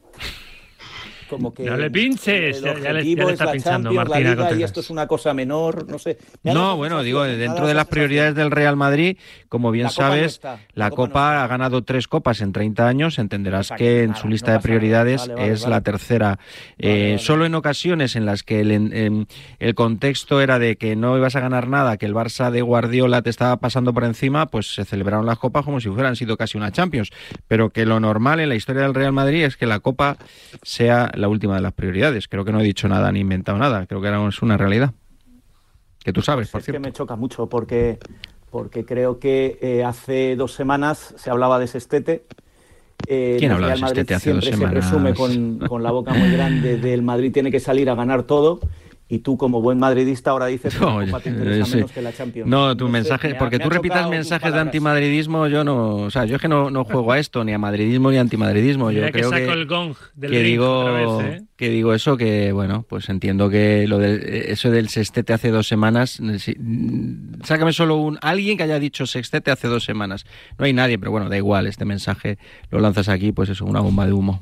No 1.38 1.76
le 1.76 1.90
pinches, 1.90 2.60
ya, 2.60 2.92
le, 2.92 3.12
está 3.32 3.52
pinchando 3.52 3.92
Martina 3.92 4.50
y 4.56 4.62
esto 4.62 4.80
es 4.80 4.90
una 4.90 5.06
cosa 5.06 5.34
menor, 5.34 5.88
no 5.88 5.98
sé. 5.98 6.18
No, 6.42 6.76
bueno, 6.76 7.02
digo, 7.02 7.22
dentro 7.24 7.66
de 7.66 7.74
las 7.74 7.86
prioridades 7.86 8.34
del 8.34 8.50
Real 8.50 8.76
Madrid, 8.76 9.16
como 9.48 9.70
bien 9.70 9.90
sabes, 9.90 10.40
la, 10.74 10.90
Copa, 10.90 11.42
ha 11.42 11.46
ganado 11.46 11.82
tres 11.82 12.08
copas 12.08 12.40
en 12.40 12.52
30 12.52 12.86
años, 12.86 13.18
entenderás 13.18 13.70
que 13.76 14.02
en 14.02 14.14
su 14.16 14.28
lista 14.28 14.52
de 14.52 14.60
prioridades 14.60 15.30
es 15.38 15.66
la 15.66 15.80
tercera. 15.80 16.38
Eh, 16.78 17.16
solo 17.18 17.46
en 17.46 17.54
ocasiones 17.54 18.16
en 18.16 18.26
las 18.26 18.42
que 18.42 18.60
el, 18.60 19.26
el 19.58 19.74
contexto 19.74 20.40
era 20.40 20.58
de 20.58 20.76
que 20.76 20.96
no 20.96 21.16
ibas 21.16 21.36
a 21.36 21.40
ganar 21.40 21.68
nada, 21.68 21.96
que 21.96 22.06
el 22.06 22.14
Barça 22.14 22.50
de 22.50 22.62
Guardiola 22.62 23.22
te 23.22 23.30
estaba 23.30 23.56
pasando 23.58 23.92
por 23.94 24.04
encima, 24.04 24.46
pues 24.46 24.74
se 24.74 24.84
celebraron 24.84 25.26
las 25.26 25.38
copas 25.38 25.64
como 25.64 25.80
si 25.80 25.88
hubieran 25.88 26.16
sido 26.16 26.36
casi 26.36 26.58
una 26.58 26.72
Champions, 26.72 27.10
pero 27.48 27.70
que 27.70 27.86
lo 27.86 28.00
normal 28.00 28.40
en 28.40 28.48
la 28.48 28.54
historia 28.54 28.82
del 28.82 28.94
Real 28.94 29.12
Madrid 29.12 29.44
es 29.44 29.56
que 29.56 29.66
la 29.66 29.80
Copa 29.80 30.16
sea 30.62 31.10
la 31.22 31.28
última 31.28 31.54
de 31.54 31.62
las 31.62 31.72
prioridades. 31.72 32.28
Creo 32.28 32.44
que 32.44 32.52
no 32.52 32.60
he 32.60 32.64
dicho 32.64 32.88
nada 32.88 33.10
ni 33.10 33.20
inventado 33.20 33.56
nada. 33.58 33.86
Creo 33.86 34.02
que 34.02 34.08
era 34.08 34.20
una 34.20 34.56
realidad. 34.58 34.92
Que 36.04 36.12
tú 36.12 36.20
sabes, 36.20 36.50
por 36.50 36.60
es 36.60 36.66
que 36.66 36.78
me 36.78 36.92
choca 36.92 37.16
mucho 37.16 37.48
porque, 37.48 37.98
porque 38.50 38.84
creo 38.84 39.18
que 39.18 39.58
eh, 39.62 39.84
hace 39.84 40.36
dos 40.36 40.52
semanas 40.52 41.14
se 41.16 41.30
hablaba 41.30 41.58
de 41.58 41.68
Sestete. 41.68 42.24
Eh, 43.06 43.36
¿Quién 43.38 43.52
habla 43.52 43.68
de 43.68 43.76
Sestete 43.78 44.14
hace 44.14 44.32
dos 44.32 44.44
semanas? 44.44 44.84
Se 44.84 44.90
presume 44.90 45.14
con, 45.14 45.58
con 45.68 45.82
la 45.82 45.92
boca 45.92 46.12
muy 46.12 46.30
grande 46.30 46.76
del 46.76 47.02
Madrid 47.02 47.32
tiene 47.32 47.50
que 47.50 47.60
salir 47.60 47.88
a 47.88 47.94
ganar 47.94 48.24
todo 48.24 48.60
y 49.12 49.18
tú 49.18 49.36
como 49.36 49.60
buen 49.60 49.78
madridista 49.78 50.30
ahora 50.30 50.46
dices 50.46 50.74
que 50.74 50.80
no, 50.80 51.20
te 51.20 51.28
interesa 51.28 51.76
menos 51.76 51.92
que 51.92 52.00
la 52.00 52.14
Champions. 52.14 52.48
No, 52.48 52.74
tu 52.78 52.88
mensaje, 52.88 53.34
porque 53.34 53.58
tú 53.58 53.68
repitas 53.68 54.08
mensajes 54.08 54.54
de 54.54 54.58
antimadridismo, 54.58 55.48
yo 55.48 55.64
no, 55.64 55.96
o 55.96 56.10
sea, 56.10 56.24
yo 56.24 56.36
es 56.36 56.40
que 56.40 56.48
no, 56.48 56.70
no 56.70 56.84
juego 56.84 57.12
a 57.12 57.18
esto, 57.18 57.44
ni 57.44 57.52
a 57.52 57.58
madridismo 57.58 58.10
ni 58.10 58.16
a 58.16 58.22
antimadridismo. 58.22 58.90
Yo 58.90 59.02
creo 59.10 59.30
que, 59.30 59.44
el 59.44 59.66
gong 59.66 59.94
del 60.14 60.30
que 60.30 60.42
digo, 60.42 61.20
¿eh? 61.20 61.42
que 61.56 61.68
digo 61.68 61.92
eso, 61.92 62.16
que 62.16 62.52
bueno, 62.52 62.86
pues 62.88 63.10
entiendo 63.10 63.50
que 63.50 63.86
lo 63.86 63.98
de 63.98 64.46
eso 64.50 64.70
del 64.70 64.88
sextete 64.88 65.34
hace 65.34 65.50
dos 65.50 65.68
semanas, 65.68 66.18
sácame 67.42 67.74
solo 67.74 67.96
un 67.96 68.18
alguien 68.22 68.56
que 68.56 68.62
haya 68.62 68.78
dicho 68.78 69.04
sextete 69.04 69.50
hace 69.50 69.68
dos 69.68 69.84
semanas. 69.84 70.24
No 70.56 70.64
hay 70.64 70.72
nadie, 70.72 70.98
pero 70.98 71.10
bueno, 71.10 71.28
da 71.28 71.36
igual, 71.36 71.66
este 71.66 71.84
mensaje 71.84 72.38
lo 72.70 72.80
lanzas 72.80 73.10
aquí, 73.10 73.30
pues 73.32 73.50
es 73.50 73.60
una 73.60 73.80
bomba 73.80 74.06
de 74.06 74.14
humo. 74.14 74.40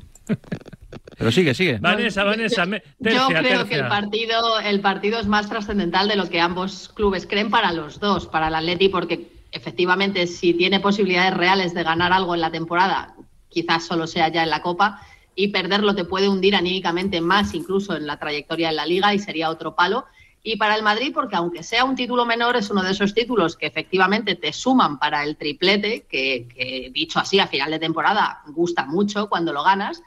Pero 1.17 1.31
sigue, 1.31 1.53
sigue. 1.53 1.77
Vanessa, 1.79 2.23
Vanessa. 2.23 2.65
yo 2.65 3.27
creo 3.27 3.65
que 3.67 3.75
el 3.75 3.87
partido, 3.87 4.59
el 4.59 4.81
partido 4.81 5.19
es 5.19 5.27
más 5.27 5.49
trascendental 5.49 6.07
de 6.07 6.15
lo 6.15 6.29
que 6.29 6.39
ambos 6.39 6.89
clubes 6.95 7.27
creen 7.27 7.49
para 7.49 7.71
los 7.71 7.99
dos, 7.99 8.27
para 8.27 8.47
el 8.47 8.55
Atleti, 8.55 8.89
porque 8.89 9.31
efectivamente 9.51 10.25
si 10.27 10.53
tiene 10.53 10.79
posibilidades 10.79 11.35
reales 11.35 11.73
de 11.73 11.83
ganar 11.83 12.11
algo 12.13 12.33
en 12.33 12.41
la 12.41 12.51
temporada, 12.51 13.15
quizás 13.49 13.85
solo 13.85 14.07
sea 14.07 14.29
ya 14.29 14.43
en 14.43 14.49
la 14.49 14.61
Copa, 14.61 15.01
y 15.35 15.49
perderlo 15.49 15.95
te 15.95 16.05
puede 16.05 16.27
hundir 16.27 16.55
anímicamente 16.55 17.21
más 17.21 17.53
incluso 17.53 17.95
en 17.95 18.07
la 18.07 18.17
trayectoria 18.17 18.69
en 18.69 18.75
la 18.75 18.85
Liga 18.85 19.13
y 19.13 19.19
sería 19.19 19.49
otro 19.49 19.75
palo. 19.75 20.05
Y 20.43 20.55
para 20.55 20.75
el 20.75 20.81
Madrid, 20.81 21.11
porque 21.13 21.35
aunque 21.35 21.61
sea 21.61 21.85
un 21.85 21.95
título 21.95 22.25
menor, 22.25 22.55
es 22.55 22.69
uno 22.69 22.81
de 22.81 22.91
esos 22.91 23.13
títulos 23.13 23.55
que 23.55 23.67
efectivamente 23.67 24.35
te 24.35 24.51
suman 24.51 24.97
para 24.97 25.23
el 25.23 25.37
triplete, 25.37 26.07
que, 26.09 26.47
que 26.47 26.89
dicho 26.91 27.19
así 27.19 27.39
a 27.39 27.47
final 27.47 27.69
de 27.69 27.79
temporada 27.79 28.41
gusta 28.47 28.85
mucho 28.85 29.29
cuando 29.29 29.53
lo 29.53 29.63
ganas 29.63 30.01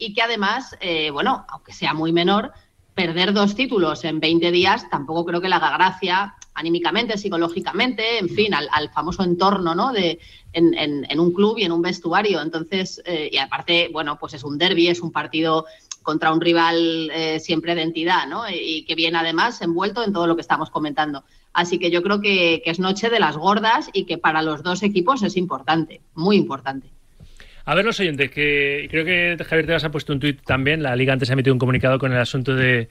y 0.00 0.14
que 0.14 0.22
además, 0.22 0.76
eh, 0.80 1.10
bueno, 1.10 1.44
aunque 1.48 1.72
sea 1.72 1.94
muy 1.94 2.10
menor, 2.10 2.52
perder 2.94 3.32
dos 3.32 3.54
títulos 3.54 4.04
en 4.04 4.18
20 4.18 4.50
días 4.50 4.88
tampoco 4.90 5.24
creo 5.24 5.40
que 5.40 5.48
le 5.48 5.54
haga 5.54 5.70
gracia 5.70 6.34
anímicamente, 6.54 7.16
psicológicamente, 7.16 8.18
en 8.18 8.28
fin, 8.28 8.52
al, 8.52 8.90
famoso 8.90 9.22
entorno, 9.22 9.74
¿no? 9.74 9.92
De, 9.92 10.18
en, 10.52 11.20
un 11.20 11.32
club 11.32 11.58
y 11.58 11.64
en 11.64 11.72
un 11.72 11.80
vestuario. 11.80 12.42
Entonces, 12.42 13.00
eh, 13.06 13.30
y 13.32 13.38
aparte, 13.38 13.88
bueno, 13.92 14.18
pues 14.18 14.34
es 14.34 14.42
un 14.44 14.58
derby, 14.58 14.88
es 14.88 15.00
un 15.00 15.12
partido 15.12 15.66
contra 16.02 16.32
un 16.32 16.40
rival 16.40 17.10
eh, 17.12 17.40
siempre 17.40 17.74
de 17.74 17.82
entidad, 17.82 18.26
¿no? 18.26 18.44
Y, 18.48 18.84
que 18.84 18.94
viene 18.94 19.18
además 19.18 19.60
envuelto 19.62 20.04
en 20.04 20.12
todo 20.12 20.26
lo 20.26 20.34
que 20.34 20.42
estamos 20.42 20.70
comentando. 20.70 21.24
Así 21.52 21.78
que 21.78 21.90
yo 21.90 22.02
creo 22.02 22.20
que 22.20 22.62
es 22.64 22.78
noche 22.78 23.10
de 23.10 23.20
las 23.20 23.36
gordas 23.36 23.90
y 23.92 24.04
que 24.04 24.18
para 24.18 24.42
los 24.42 24.62
dos 24.62 24.82
equipos 24.82 25.22
es 25.22 25.36
importante, 25.36 26.00
muy 26.14 26.36
importante. 26.36 26.88
A 27.64 27.74
ver 27.74 27.84
los 27.84 28.00
oyentes, 28.00 28.30
que 28.30 28.88
creo 28.90 29.04
que 29.04 29.36
Javier 29.44 29.66
Tebas 29.66 29.84
ha 29.84 29.90
puesto 29.90 30.12
un 30.12 30.20
tuit 30.20 30.40
también. 30.42 30.82
La 30.82 30.96
Liga 30.96 31.12
antes 31.12 31.30
ha 31.30 31.34
emitido 31.34 31.54
un 31.54 31.58
comunicado 31.58 31.98
con 31.98 32.12
el 32.12 32.18
asunto 32.18 32.54
de, 32.54 32.88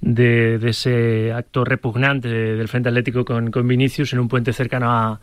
de, 0.00 0.60
ese 0.68 1.32
acto 1.32 1.64
repugnante 1.64 2.28
del 2.28 2.68
Frente 2.68 2.88
Atlético 2.88 3.24
con, 3.24 3.50
con, 3.50 3.66
Vinicius 3.66 4.12
en 4.12 4.18
un 4.18 4.28
puente 4.28 4.52
cercano 4.52 4.90
a, 4.90 5.20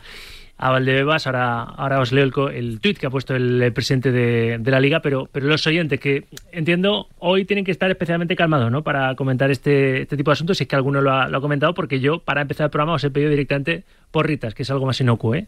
a 0.60 0.72
Valdebebas. 0.72 1.26
Ahora, 1.26 1.62
ahora 1.64 2.00
os 2.00 2.12
leo 2.12 2.26
el, 2.26 2.56
el 2.56 2.80
tuit 2.80 2.98
que 2.98 3.08
ha 3.08 3.10
puesto 3.10 3.36
el, 3.36 3.72
presidente 3.74 4.12
de, 4.12 4.58
de, 4.60 4.72
la 4.72 4.80
Liga, 4.80 5.00
pero, 5.00 5.28
pero 5.32 5.48
los 5.48 5.66
oyentes, 5.66 6.00
que 6.00 6.26
entiendo 6.52 7.08
hoy 7.18 7.46
tienen 7.46 7.66
que 7.66 7.72
estar 7.72 7.90
especialmente 7.90 8.36
calmados 8.36 8.70
¿no? 8.70 8.84
para 8.84 9.16
comentar 9.16 9.50
este, 9.50 10.02
este 10.02 10.18
tipo 10.18 10.32
de 10.32 10.34
asuntos, 10.34 10.58
si 10.58 10.66
es 10.66 10.68
que 10.68 10.76
alguno 10.76 11.02
lo 11.02 11.14
ha, 11.14 11.28
lo 11.30 11.38
ha 11.38 11.42
comentado, 11.42 11.74
porque 11.74 12.00
yo, 12.00 12.20
para 12.20 12.42
empezar 12.42 12.66
el 12.66 12.72
programa, 12.72 12.94
os 12.94 13.04
he 13.04 13.10
pedido 13.10 13.32
directamente 13.32 13.86
porritas, 14.12 14.54
que 14.54 14.64
es 14.64 14.70
algo 14.70 14.86
más 14.86 15.00
inocuo. 15.00 15.34
¿eh? 15.34 15.48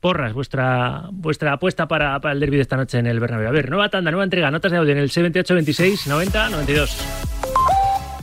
porras, 0.00 0.32
vuestra, 0.32 1.08
vuestra 1.10 1.54
apuesta 1.54 1.88
para, 1.88 2.20
el 2.22 2.40
derby 2.40 2.56
de 2.56 2.62
esta 2.62 2.76
noche 2.76 2.98
en 2.98 3.06
el 3.06 3.20
Bernabéu. 3.20 3.48
A 3.48 3.52
ver, 3.52 3.68
nueva 3.68 3.88
tanda, 3.88 4.10
nueva 4.10 4.24
entrega, 4.24 4.50
notas 4.50 4.70
de 4.70 4.78
audio 4.78 4.92
en 4.92 4.98
el 4.98 5.10
78 5.10 5.54
26 5.54 6.06
90 6.06 6.50
92. 6.50 6.96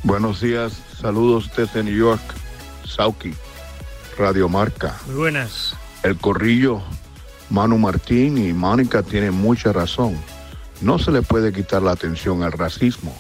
Buenos 0.04 0.39
días, 0.39 0.82
saludos 1.00 1.52
desde 1.56 1.84
New 1.84 1.95
York, 1.95 2.21
Sauki, 2.86 3.34
Radio 4.17 4.48
Marca. 4.48 4.95
Muy 5.08 5.15
buenas. 5.15 5.76
El 6.05 6.17
corrillo, 6.17 6.83
Manu 7.49 7.79
Martín 7.79 8.37
y 8.37 8.53
Mónica 8.53 9.01
tienen 9.01 9.33
mucha 9.33 9.73
razón. 9.73 10.13
No 10.79 10.99
se 10.99 11.09
le 11.09 11.23
puede 11.23 11.51
quitar 11.51 11.81
la 11.81 11.93
atención 11.93 12.43
al 12.43 12.51
racismo 12.51 13.11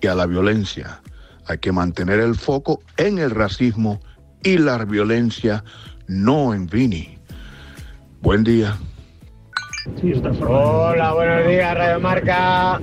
y 0.00 0.08
a 0.08 0.16
la 0.16 0.26
violencia. 0.26 1.02
Hay 1.46 1.58
que 1.58 1.70
mantener 1.70 2.18
el 2.18 2.34
foco 2.34 2.80
en 2.96 3.20
el 3.20 3.30
racismo 3.30 4.00
y 4.42 4.58
la 4.58 4.84
violencia, 4.84 5.62
no 6.08 6.52
en 6.52 6.66
Vini 6.66 7.16
Buen 8.22 8.42
día. 8.42 8.76
Hola, 10.48 11.12
buenos 11.12 11.46
días, 11.46 11.78
Radio 11.78 12.00
Marca. 12.00 12.80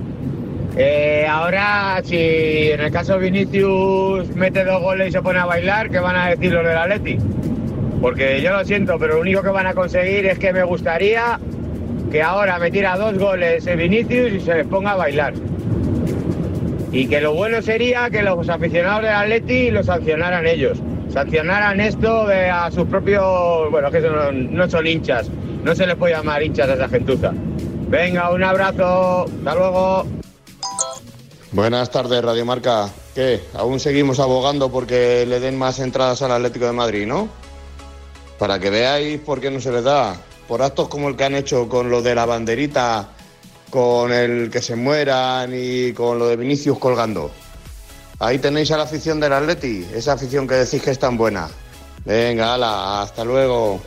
Eh, 0.74 1.26
ahora, 1.28 2.00
si 2.02 2.16
en 2.70 2.80
el 2.80 2.90
caso 2.90 3.18
de 3.18 3.30
Vinicius 3.30 4.26
mete 4.34 4.64
dos 4.64 4.80
goles 4.80 5.10
y 5.10 5.12
se 5.12 5.20
pone 5.20 5.38
a 5.38 5.44
bailar, 5.44 5.90
¿qué 5.90 5.98
van 5.98 6.16
a 6.16 6.28
decir 6.30 6.50
los 6.50 6.64
del 6.64 6.78
Atleti? 6.78 7.18
Porque 8.04 8.42
yo 8.42 8.52
lo 8.52 8.62
siento, 8.66 8.98
pero 8.98 9.14
lo 9.14 9.22
único 9.22 9.40
que 9.40 9.48
van 9.48 9.66
a 9.66 9.72
conseguir 9.72 10.26
es 10.26 10.38
que 10.38 10.52
me 10.52 10.62
gustaría 10.62 11.40
que 12.12 12.20
ahora 12.20 12.58
metiera 12.58 12.98
dos 12.98 13.16
goles 13.16 13.66
en 13.66 13.78
Vinicius 13.78 14.30
y 14.30 14.40
se 14.40 14.56
les 14.56 14.66
ponga 14.66 14.90
a 14.90 14.96
bailar. 14.96 15.32
Y 16.92 17.06
que 17.06 17.22
lo 17.22 17.32
bueno 17.32 17.62
sería 17.62 18.10
que 18.10 18.20
los 18.20 18.46
aficionados 18.50 19.04
del 19.04 19.14
Atleti 19.14 19.70
lo 19.70 19.82
sancionaran 19.82 20.46
ellos. 20.46 20.76
Sancionaran 21.08 21.80
esto 21.80 22.26
a 22.28 22.70
sus 22.70 22.84
propios. 22.88 23.70
Bueno, 23.70 23.90
que 23.90 24.00
no, 24.00 24.30
no 24.32 24.68
son 24.68 24.86
hinchas. 24.86 25.30
No 25.62 25.74
se 25.74 25.86
les 25.86 25.96
puede 25.96 26.12
llamar 26.12 26.42
hinchas 26.42 26.68
a 26.68 26.74
esa 26.74 26.90
gentuza. 26.90 27.32
Venga, 27.88 28.30
un 28.32 28.44
abrazo. 28.44 29.22
Hasta 29.22 29.54
luego. 29.54 30.06
Buenas 31.52 31.90
tardes, 31.90 32.22
Radio 32.22 32.44
Marca. 32.44 32.90
¿Qué? 33.14 33.40
Aún 33.54 33.80
seguimos 33.80 34.20
abogando 34.20 34.70
porque 34.70 35.24
le 35.26 35.40
den 35.40 35.56
más 35.56 35.78
entradas 35.78 36.20
al 36.20 36.32
Atlético 36.32 36.66
de 36.66 36.72
Madrid, 36.72 37.06
¿no? 37.06 37.43
Para 38.38 38.58
que 38.58 38.70
veáis 38.70 39.20
por 39.20 39.40
qué 39.40 39.50
no 39.50 39.60
se 39.60 39.72
les 39.72 39.84
da. 39.84 40.16
Por 40.48 40.62
actos 40.62 40.88
como 40.88 41.08
el 41.08 41.16
que 41.16 41.24
han 41.24 41.34
hecho 41.34 41.68
con 41.68 41.90
lo 41.90 42.02
de 42.02 42.14
la 42.14 42.26
banderita, 42.26 43.08
con 43.70 44.12
el 44.12 44.50
que 44.50 44.60
se 44.60 44.76
mueran 44.76 45.50
y 45.54 45.92
con 45.92 46.18
lo 46.18 46.28
de 46.28 46.36
Vinicius 46.36 46.78
colgando. 46.78 47.30
Ahí 48.18 48.38
tenéis 48.38 48.70
a 48.70 48.76
la 48.76 48.84
afición 48.84 49.18
del 49.20 49.32
Atleti, 49.32 49.84
esa 49.94 50.12
afición 50.12 50.46
que 50.46 50.54
decís 50.54 50.82
que 50.82 50.90
es 50.90 50.98
tan 50.98 51.16
buena. 51.16 51.48
Venga, 52.04 52.54
ala, 52.54 53.02
hasta 53.02 53.24
luego. 53.24 53.82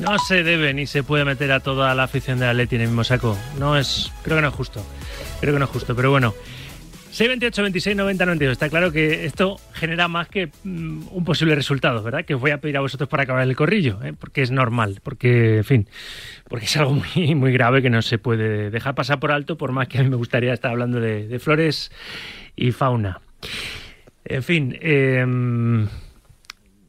No 0.00 0.18
se 0.18 0.42
debe 0.42 0.72
ni 0.72 0.86
se 0.86 1.02
puede 1.02 1.24
meter 1.24 1.52
a 1.52 1.60
toda 1.60 1.94
la 1.94 2.04
afición 2.04 2.38
del 2.38 2.50
Atleti 2.50 2.76
en 2.76 2.82
el 2.82 2.88
mismo 2.88 3.04
saco. 3.04 3.36
No 3.58 3.76
es, 3.76 4.10
creo 4.22 4.36
que 4.36 4.42
no 4.42 4.48
es 4.48 4.54
justo. 4.54 4.82
Creo 5.40 5.54
que 5.54 5.58
no 5.58 5.64
es 5.64 5.70
justo, 5.70 5.96
pero 5.96 6.10
bueno. 6.10 6.34
628 7.12 7.62
26 7.62 7.94
90 7.96 8.24
92. 8.24 8.52
Está 8.52 8.70
claro 8.70 8.90
que 8.90 9.26
esto 9.26 9.60
genera 9.74 10.08
más 10.08 10.28
que 10.28 10.46
mm, 10.64 11.08
un 11.10 11.24
posible 11.26 11.54
resultado, 11.54 12.02
¿verdad? 12.02 12.24
Que 12.24 12.34
os 12.34 12.40
voy 12.40 12.52
a 12.52 12.58
pedir 12.58 12.78
a 12.78 12.80
vosotros 12.80 13.06
para 13.06 13.24
acabar 13.24 13.46
el 13.46 13.54
corrillo, 13.54 14.02
¿eh? 14.02 14.14
porque 14.18 14.40
es 14.40 14.50
normal, 14.50 15.00
porque, 15.02 15.58
en 15.58 15.64
fin, 15.64 15.88
porque 16.48 16.64
es 16.64 16.76
algo 16.78 16.94
muy, 17.14 17.34
muy 17.34 17.52
grave 17.52 17.82
que 17.82 17.90
no 17.90 18.00
se 18.00 18.16
puede 18.16 18.70
dejar 18.70 18.94
pasar 18.94 19.20
por 19.20 19.30
alto, 19.30 19.58
por 19.58 19.72
más 19.72 19.88
que 19.88 19.98
a 19.98 20.02
mí 20.02 20.08
me 20.08 20.16
gustaría 20.16 20.54
estar 20.54 20.70
hablando 20.70 21.00
de, 21.00 21.38
flores 21.38 21.92
y 22.56 22.72
fauna. 22.72 23.20
En 24.24 24.42
fin, 24.42 24.78
em, 24.80 25.88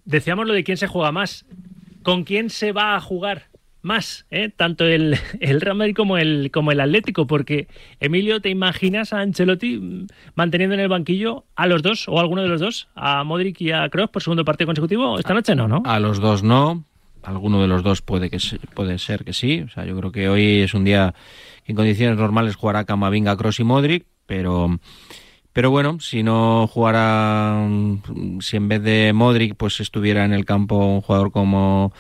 decíamos 0.06 0.48
lo 0.48 0.54
de 0.54 0.64
quién 0.64 0.78
se 0.78 0.88
juega 0.88 1.12
más. 1.12 1.46
¿Con 2.02 2.24
quién 2.24 2.50
se 2.50 2.72
va 2.72 2.96
a 2.96 3.02
jugar? 3.02 3.48
Más, 3.84 4.26
¿eh? 4.32 4.50
tanto 4.50 4.86
el, 4.86 5.18
el 5.40 5.62
Real 5.62 5.78
Madrid 5.78 5.96
como 5.96 6.18
el, 6.18 6.50
como 6.52 6.72
el 6.72 6.80
Atlético, 6.80 7.28
porque 7.28 7.68
Emilio, 8.00 8.42
¿te 8.42 8.50
imaginas 8.50 9.14
a 9.14 9.20
Ancelotti 9.20 10.08
manteniendo 10.36 10.74
en 10.74 10.80
el 10.80 10.88
banquillo 10.88 11.46
a 11.56 11.68
los 11.68 11.84
dos 11.84 12.08
o 12.08 12.18
a 12.18 12.22
alguno 12.22 12.42
de 12.42 12.48
los 12.48 12.60
dos, 12.60 12.88
a 12.96 13.24
Modric 13.24 13.62
y 13.62 13.72
a 13.72 13.88
Kroos 13.90 14.10
por 14.10 14.24
segundo 14.24 14.44
partido 14.44 14.68
consecutivo? 14.68 15.20
Esta 15.20 15.34
noche 15.34 15.56
no, 15.56 15.68
¿no? 15.68 15.84
A 15.86 16.00
los 16.00 16.20
dos 16.20 16.42
no, 16.42 16.86
alguno 17.22 17.62
de 17.62 17.68
los 17.68 17.84
dos 17.84 18.02
puede, 18.02 18.30
que, 18.30 18.40
puede 18.74 18.98
ser 18.98 19.24
que 19.24 19.34
sí, 19.34 19.62
o 19.62 19.70
sea, 19.70 19.86
yo 19.86 19.96
creo 19.98 20.12
que 20.12 20.30
hoy 20.30 20.62
es 20.62 20.74
un 20.74 20.86
día 20.86 21.14
que 21.66 21.74
en 21.74 21.76
condiciones 21.76 22.18
normales 22.18 22.56
jugará 22.56 22.86
Camavinga, 22.86 23.38
Kroos 23.38 23.60
y 23.60 23.64
Modric, 23.64 24.06
pero... 24.26 24.80
Pero 25.54 25.70
bueno, 25.70 26.00
si 26.00 26.24
no 26.24 26.68
jugara, 26.68 27.68
si 28.40 28.58
en 28.58 28.68
vez 28.68 28.82
de 28.82 29.14
Modric 29.14 29.56
pues 29.56 29.80
estuviera 29.80 30.26
en 30.26 30.34
el 30.34 30.46
campo 30.46 30.78
un 30.78 31.02
jugador 31.02 31.32
como 31.32 31.94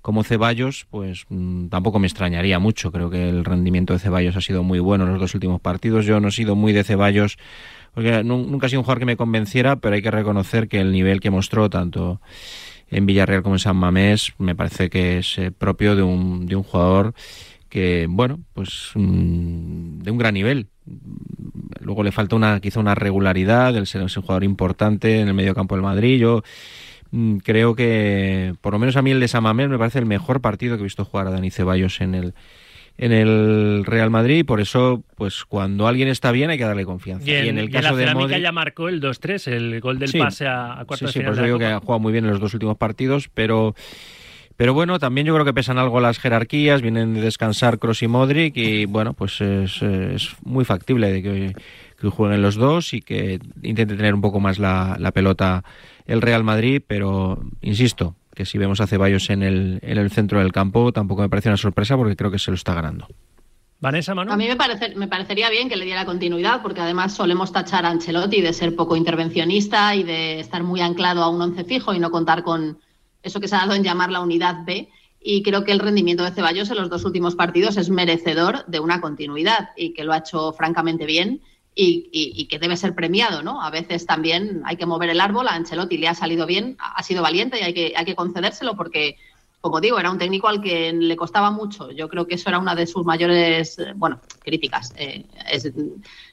como 0.00 0.24
Ceballos, 0.24 0.86
pues 0.90 1.26
mm, 1.28 1.66
tampoco 1.68 1.98
me 1.98 2.06
extrañaría 2.06 2.58
mucho. 2.58 2.92
Creo 2.92 3.10
que 3.10 3.28
el 3.28 3.44
rendimiento 3.44 3.92
de 3.92 3.98
Ceballos 3.98 4.36
ha 4.36 4.40
sido 4.40 4.62
muy 4.62 4.78
bueno 4.78 5.04
en 5.04 5.12
los 5.12 5.20
dos 5.20 5.34
últimos 5.34 5.60
partidos. 5.60 6.06
Yo 6.06 6.20
no 6.20 6.28
he 6.28 6.32
sido 6.32 6.54
muy 6.56 6.72
de 6.72 6.84
Ceballos, 6.84 7.36
porque 7.92 8.22
nunca 8.24 8.66
ha 8.66 8.68
sido 8.70 8.80
un 8.80 8.84
jugador 8.84 9.00
que 9.00 9.06
me 9.06 9.16
convenciera, 9.16 9.76
pero 9.76 9.96
hay 9.96 10.02
que 10.02 10.10
reconocer 10.10 10.68
que 10.68 10.80
el 10.80 10.92
nivel 10.92 11.20
que 11.20 11.30
mostró 11.30 11.68
tanto 11.68 12.20
en 12.90 13.06
Villarreal 13.06 13.42
como 13.42 13.56
en 13.56 13.60
San 13.60 13.76
Mamés 13.76 14.32
me 14.38 14.54
parece 14.54 14.90
que 14.90 15.18
es 15.18 15.38
eh, 15.38 15.50
propio 15.52 15.94
de 15.96 16.02
un, 16.02 16.46
de 16.46 16.56
un 16.56 16.62
jugador 16.62 17.14
que, 17.70 18.06
bueno, 18.10 18.40
pues 18.52 18.90
mm, 18.94 20.00
de 20.00 20.10
un 20.10 20.18
gran 20.18 20.34
nivel. 20.34 20.66
Luego 21.80 22.02
le 22.02 22.12
falta 22.12 22.36
una 22.36 22.60
quizá 22.60 22.80
una 22.80 22.94
regularidad, 22.94 23.74
el 23.76 23.86
ser 23.86 24.02
un 24.02 24.08
jugador 24.08 24.44
importante 24.44 25.20
en 25.20 25.28
el 25.28 25.34
medio 25.34 25.54
campo 25.54 25.74
del 25.76 25.82
Madrid. 25.82 26.18
Yo 26.18 26.42
Mm, 27.12 27.38
creo 27.38 27.74
que, 27.74 28.54
por 28.60 28.72
lo 28.72 28.78
menos 28.78 28.96
a 28.96 29.02
mí 29.02 29.10
el 29.10 29.20
de 29.20 29.28
Samamés 29.28 29.68
me 29.68 29.78
parece 29.78 29.98
el 29.98 30.06
mejor 30.06 30.40
partido 30.40 30.76
que 30.76 30.82
he 30.82 30.84
visto 30.84 31.04
jugar 31.04 31.26
a 31.26 31.30
Dani 31.30 31.50
Ceballos 31.50 32.00
en 32.00 32.14
el, 32.14 32.34
en 32.98 33.12
el 33.12 33.84
Real 33.84 34.10
Madrid 34.10 34.38
y 34.38 34.44
por 34.44 34.60
eso 34.60 35.02
pues 35.16 35.44
cuando 35.44 35.88
alguien 35.88 36.08
está 36.08 36.30
bien 36.30 36.50
hay 36.50 36.58
que 36.58 36.64
darle 36.64 36.84
confianza. 36.84 37.28
Y 37.28 37.34
en, 37.34 37.58
el 37.58 37.70
caso 37.70 37.96
de 37.96 38.14
Modric 38.14 38.40
ya 38.40 38.52
marcó 38.52 38.88
el 38.88 39.00
2-3, 39.00 39.48
el 39.48 39.80
gol 39.80 39.98
del 39.98 40.12
pase 40.12 40.46
a, 40.46 40.80
a 40.80 40.84
cuartos 40.84 41.10
sí, 41.10 41.18
sí, 41.18 41.24
por 41.24 41.34
eso 41.34 41.42
digo 41.42 41.58
que 41.58 41.66
ha 41.66 41.80
jugado 41.80 41.98
muy 41.98 42.12
bien 42.12 42.24
en 42.24 42.30
los 42.30 42.40
dos 42.40 42.54
últimos 42.54 42.76
partidos, 42.76 43.28
pero 43.34 43.74
pero 44.60 44.74
bueno, 44.74 44.98
también 44.98 45.26
yo 45.26 45.32
creo 45.32 45.46
que 45.46 45.54
pesan 45.54 45.78
algo 45.78 46.00
las 46.00 46.18
jerarquías, 46.18 46.82
vienen 46.82 47.14
de 47.14 47.22
descansar 47.22 47.78
Kroos 47.78 48.02
y 48.02 48.08
Modric 48.08 48.58
y 48.58 48.84
bueno, 48.84 49.14
pues 49.14 49.40
es, 49.40 49.80
es 49.80 50.36
muy 50.44 50.66
factible 50.66 51.10
de 51.10 51.22
que, 51.22 51.56
que, 51.98 52.08
jueguen 52.10 52.42
los 52.42 52.56
dos 52.56 52.92
y 52.92 53.00
que 53.00 53.40
intente 53.62 53.96
tener 53.96 54.12
un 54.12 54.20
poco 54.20 54.38
más 54.38 54.58
la, 54.58 54.96
la 54.98 55.12
pelota 55.12 55.64
el 56.04 56.20
Real 56.20 56.44
Madrid, 56.44 56.82
pero 56.86 57.40
insisto, 57.62 58.16
que 58.34 58.44
si 58.44 58.58
vemos 58.58 58.82
a 58.82 58.86
Ceballos 58.86 59.30
en 59.30 59.42
el, 59.42 59.78
en 59.80 59.96
el 59.96 60.10
centro 60.10 60.40
del 60.40 60.52
campo 60.52 60.92
tampoco 60.92 61.22
me 61.22 61.30
parece 61.30 61.48
una 61.48 61.56
sorpresa 61.56 61.96
porque 61.96 62.14
creo 62.14 62.30
que 62.30 62.38
se 62.38 62.50
lo 62.50 62.54
está 62.54 62.74
ganando. 62.74 63.08
Vanessa, 63.80 64.14
Manu. 64.14 64.30
A 64.30 64.36
mí 64.36 64.46
me, 64.46 64.56
parece, 64.56 64.94
me 64.94 65.08
parecería 65.08 65.48
bien 65.48 65.70
que 65.70 65.76
le 65.76 65.86
diera 65.86 66.04
continuidad, 66.04 66.60
porque 66.60 66.82
además 66.82 67.14
solemos 67.14 67.50
tachar 67.50 67.86
a 67.86 67.88
Ancelotti 67.88 68.42
de 68.42 68.52
ser 68.52 68.76
poco 68.76 68.94
intervencionista 68.94 69.94
y 69.94 70.02
de 70.02 70.38
estar 70.38 70.62
muy 70.64 70.82
anclado 70.82 71.22
a 71.22 71.30
un 71.30 71.40
once 71.40 71.64
fijo 71.64 71.94
y 71.94 71.98
no 71.98 72.10
contar 72.10 72.42
con 72.42 72.76
eso 73.22 73.40
que 73.40 73.48
se 73.48 73.56
ha 73.56 73.60
dado 73.60 73.74
en 73.74 73.84
llamar 73.84 74.10
la 74.10 74.20
unidad 74.20 74.64
B. 74.64 74.88
Y 75.22 75.42
creo 75.42 75.64
que 75.64 75.72
el 75.72 75.80
rendimiento 75.80 76.24
de 76.24 76.30
Ceballos 76.30 76.70
en 76.70 76.78
los 76.78 76.88
dos 76.88 77.04
últimos 77.04 77.34
partidos 77.34 77.76
es 77.76 77.90
merecedor 77.90 78.64
de 78.66 78.80
una 78.80 79.00
continuidad 79.00 79.70
y 79.76 79.92
que 79.92 80.04
lo 80.04 80.12
ha 80.12 80.18
hecho 80.18 80.52
francamente 80.52 81.04
bien 81.04 81.42
y, 81.74 82.46
que 82.46 82.58
debe 82.58 82.76
ser 82.76 82.94
premiado, 82.94 83.42
¿no? 83.42 83.62
A 83.62 83.70
veces 83.70 84.06
también 84.06 84.62
hay 84.64 84.76
que 84.76 84.86
mover 84.86 85.10
el 85.10 85.20
árbol, 85.20 85.48
a 85.48 85.54
Ancelotti 85.54 85.98
le 85.98 86.08
ha 86.08 86.14
salido 86.14 86.46
bien, 86.46 86.76
ha 86.78 87.02
sido 87.02 87.22
valiente 87.22 87.58
y 87.58 87.62
hay 87.62 87.74
que, 87.74 87.94
hay 87.96 88.04
que 88.04 88.14
concedérselo 88.14 88.76
porque, 88.76 89.16
como 89.60 89.80
digo, 89.80 89.98
era 89.98 90.10
un 90.10 90.18
técnico 90.18 90.48
al 90.48 90.62
que 90.62 90.92
le 90.92 91.16
costaba 91.16 91.50
mucho. 91.50 91.90
Yo 91.90 92.08
creo 92.08 92.26
que 92.26 92.36
eso 92.36 92.48
era 92.48 92.58
una 92.58 92.74
de 92.74 92.86
sus 92.86 93.04
mayores, 93.04 93.76
bueno, 93.96 94.20
críticas, 94.42 94.92
eh, 94.96 95.26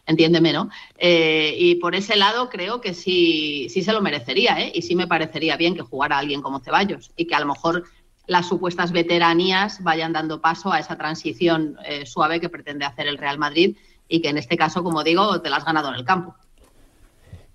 entiéndeme, 0.06 0.54
¿no? 0.54 0.70
Eh, 0.98 1.56
y 1.60 1.76
por 1.76 1.94
ese 1.94 2.16
lado 2.16 2.50
creo 2.50 2.80
que 2.80 2.94
sí, 2.94 3.68
sí 3.70 3.82
se 3.84 3.92
lo 3.92 4.02
merecería, 4.02 4.62
¿eh? 4.62 4.72
Y 4.74 4.82
sí 4.82 4.96
me 4.96 5.08
parecería 5.08 5.58
bien 5.58 5.76
que 5.76 5.82
jugara 5.82 6.18
alguien 6.18 6.42
como 6.42 6.60
Ceballos 6.60 7.12
y 7.18 7.26
que 7.26 7.36
a 7.36 7.42
lo 7.42 7.48
mejor 7.48 7.84
las 8.28 8.48
supuestas 8.48 8.92
veteranías 8.92 9.84
vayan 9.84 10.14
dando 10.14 10.40
paso 10.40 10.72
a 10.72 10.80
esa 10.80 10.98
transición 10.98 11.78
eh, 11.86 12.06
suave 12.06 12.40
que 12.40 12.50
pretende 12.50 12.86
hacer 12.86 13.08
el 13.08 13.18
Real 13.18 13.38
Madrid 13.38 13.78
y 14.08 14.22
que 14.22 14.30
en 14.30 14.38
este 14.38 14.58
caso, 14.58 14.84
como 14.84 15.04
digo, 15.04 15.42
te 15.42 15.50
la 15.50 15.58
has 15.58 15.66
ganado 15.66 15.90
en 15.90 15.96
el 15.96 16.06
campo. 16.06 16.36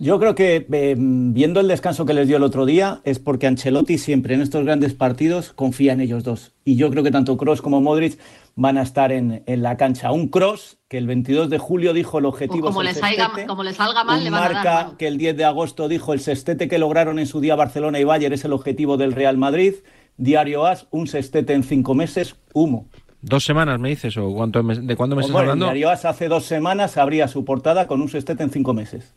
Yo 0.02 0.18
creo 0.18 0.34
que 0.34 0.66
eh, 0.72 0.96
viendo 0.98 1.60
el 1.60 1.68
descanso 1.68 2.04
que 2.04 2.12
les 2.12 2.26
dio 2.26 2.38
el 2.38 2.42
otro 2.42 2.66
día 2.66 3.00
es 3.04 3.20
porque 3.20 3.46
Ancelotti 3.46 3.98
siempre 3.98 4.34
en 4.34 4.40
estos 4.40 4.64
grandes 4.64 4.94
partidos 4.94 5.52
confía 5.52 5.92
en 5.92 6.00
ellos 6.00 6.24
dos. 6.24 6.54
Y 6.64 6.74
yo 6.74 6.90
creo 6.90 7.04
que 7.04 7.12
tanto 7.12 7.36
Cross 7.36 7.62
como 7.62 7.80
Modric 7.80 8.18
van 8.56 8.78
a 8.78 8.82
estar 8.82 9.12
en, 9.12 9.44
la 9.46 9.76
cancha. 9.76 10.10
Un 10.10 10.26
Cross 10.26 10.78
que 10.88 10.98
el 10.98 11.06
22 11.06 11.50
de 11.50 11.58
julio 11.58 11.92
dijo 11.92 12.18
el 12.18 12.24
objetivo 12.24 12.66
como, 12.66 12.82
le 12.82 12.94
salga, 12.94 13.30
como 13.46 13.62
le 13.62 13.72
salga 13.74 14.02
mal, 14.02 14.24
le 14.24 14.30
van 14.30 14.40
marca 14.40 14.60
a 14.60 14.64
dar, 14.64 14.96
que 14.96 15.06
el 15.06 15.18
10 15.18 15.36
de 15.36 15.44
agosto 15.44 15.86
dijo 15.86 16.12
el 16.12 16.18
sestete 16.18 16.66
que 16.66 16.80
lograron 16.80 17.20
en 17.20 17.28
su 17.28 17.40
día 17.40 17.54
Barcelona 17.54 18.00
y 18.00 18.04
Bayern 18.04 18.34
es 18.34 18.44
el 18.44 18.54
objetivo 18.54 18.96
del 18.96 19.12
Real 19.12 19.36
Madrid. 19.36 19.74
Diario 20.16 20.66
As, 20.66 20.88
un 20.90 21.06
sestete 21.06 21.52
en 21.52 21.62
cinco 21.62 21.94
meses, 21.94 22.34
humo. 22.54 22.88
¿Dos 23.20 23.44
semanas 23.44 23.78
me 23.78 23.90
dices? 23.90 24.16
¿O 24.16 24.34
cuánto 24.34 24.64
de 24.64 24.96
cuándo 24.96 25.14
me 25.14 25.22
estás 25.22 25.36
hablando? 25.36 25.66
Diario 25.66 25.90
hace 25.90 26.26
dos 26.26 26.44
semanas 26.44 26.96
abría 26.96 27.28
su 27.28 27.44
portada 27.44 27.86
con 27.86 28.02
un 28.02 28.08
sextete 28.08 28.42
en 28.42 28.50
cinco 28.50 28.74
meses. 28.74 29.14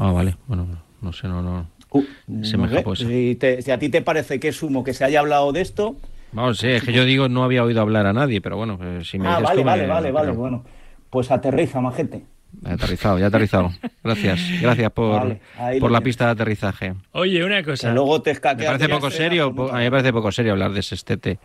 Ah, 0.00 0.12
vale. 0.12 0.36
Bueno, 0.46 0.66
no 1.00 1.12
sé, 1.12 1.26
no, 1.26 1.42
no. 1.42 1.66
Uh, 1.90 2.04
se 2.42 2.56
me 2.56 2.68
si, 2.94 3.38
si, 3.62 3.70
a 3.70 3.78
ti 3.78 3.88
te 3.88 4.02
parece 4.02 4.38
que 4.38 4.48
es 4.48 4.62
humo 4.62 4.84
que 4.84 4.94
se 4.94 5.04
haya 5.04 5.20
hablado 5.20 5.52
de 5.52 5.60
esto... 5.60 5.96
Vamos, 6.30 6.58
sí, 6.58 6.68
es 6.68 6.82
que 6.82 6.92
yo 6.92 7.06
digo 7.06 7.30
no 7.30 7.42
había 7.42 7.64
oído 7.64 7.80
hablar 7.80 8.06
a 8.06 8.12
nadie, 8.12 8.42
pero 8.42 8.58
bueno, 8.58 8.78
eh, 8.82 9.00
si 9.02 9.18
me 9.18 9.26
ah, 9.26 9.38
dices 9.38 9.44
vale, 9.44 9.60
tú, 9.62 9.66
vale, 9.66 9.86
vale, 9.86 10.12
vale, 10.12 10.32
bueno. 10.32 10.62
Pues 11.08 11.30
aterriza, 11.30 11.80
majete. 11.80 12.26
Aterrizado, 12.64 13.18
ya 13.18 13.26
aterrizado. 13.26 13.70
Gracias, 14.04 14.40
gracias 14.60 14.92
por, 14.92 15.38
por 15.80 15.90
la 15.90 16.00
pista 16.02 16.26
de 16.26 16.30
aterrizaje. 16.32 16.94
Oye, 17.12 17.42
una 17.42 17.62
cosa. 17.62 17.92
luego 17.92 18.20
te 18.20 18.34
me 18.34 18.40
parece 18.40 18.88
poco 18.88 19.10
serio, 19.10 19.54
a 19.72 19.76
mí 19.78 19.84
me 19.84 19.90
parece 19.90 20.12
poco 20.12 20.30
serio 20.30 20.52
hablar 20.52 20.72
de 20.72 20.80
ese 20.80 20.94
estete. 20.94 21.38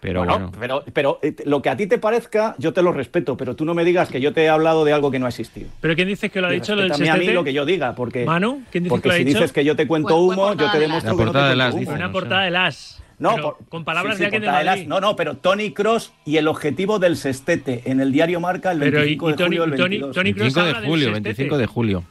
Pero 0.00 0.24
bueno, 0.24 0.50
Pero, 0.58 0.84
pero 0.92 1.18
eh, 1.22 1.34
lo 1.44 1.60
que 1.60 1.68
a 1.68 1.76
ti 1.76 1.86
te 1.86 1.98
parezca, 1.98 2.54
yo 2.58 2.72
te 2.72 2.82
lo 2.82 2.90
respeto, 2.92 3.36
pero 3.36 3.54
tú 3.54 3.66
no 3.66 3.74
me 3.74 3.84
digas 3.84 4.08
que 4.08 4.20
yo 4.20 4.32
te 4.32 4.44
he 4.44 4.48
hablado 4.48 4.84
de 4.84 4.94
algo 4.94 5.10
que 5.10 5.18
no 5.18 5.26
ha 5.26 5.28
existido. 5.28 5.68
¿Pero 5.80 5.94
quién 5.94 6.08
dice 6.08 6.30
que 6.30 6.40
lo 6.40 6.46
ha 6.46 6.50
dicho 6.50 6.74
lo 6.74 6.82
del 6.82 6.92
a 6.92 7.16
mí 7.16 7.26
lo 7.26 7.44
que 7.44 7.52
yo 7.52 7.66
diga, 7.66 7.94
porque, 7.94 8.24
¿Manu? 8.24 8.62
¿Quién 8.70 8.84
dice 8.84 8.90
porque 8.90 9.02
que 9.02 9.08
lo 9.08 9.14
si 9.14 9.20
ha 9.20 9.24
dicho? 9.24 9.38
dices 9.38 9.52
que 9.52 9.64
yo 9.64 9.76
te 9.76 9.86
cuento 9.86 10.16
humo, 10.16 10.54
yo 10.54 10.70
te 10.70 10.78
demuestro 10.78 11.16
que 11.16 11.24
de 11.24 11.56
las 11.56 11.74
Una 11.74 12.10
portada 12.10 12.44
de 12.44 12.50
las. 12.50 13.02
No, 13.18 13.56
con 13.68 13.84
palabras 13.84 14.18
de 14.18 14.24
alguien 14.24 14.42
de 14.42 14.48
Madrid. 14.48 14.86
No, 14.86 15.00
no, 15.00 15.14
pero 15.14 15.36
Tony 15.36 15.72
Cross 15.72 16.12
y 16.24 16.38
el 16.38 16.48
objetivo 16.48 16.98
del 16.98 17.16
sextete 17.16 17.82
en 17.84 18.00
el 18.00 18.12
diario 18.12 18.40
Marca 18.40 18.72
el 18.72 18.80
25 18.80 19.28
de 19.28 19.44
julio. 19.44 19.76
Tony, 19.76 20.00
Tony, 20.00 20.32
25 20.32 20.64
de 20.64 20.74
julio, 20.86 21.12
25 21.12 21.58
de 21.58 21.66
julio. 21.66 22.04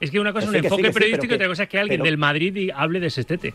Es 0.00 0.10
que 0.10 0.20
una 0.20 0.32
cosa 0.32 0.44
es 0.44 0.50
un 0.50 0.56
enfoque 0.56 0.92
periodístico 0.92 1.32
y 1.32 1.36
otra 1.36 1.48
cosa 1.48 1.64
es 1.64 1.68
que 1.68 1.78
alguien 1.78 2.02
del 2.02 2.18
Madrid 2.18 2.70
hable 2.74 3.00
de 3.00 3.10
sextete. 3.10 3.54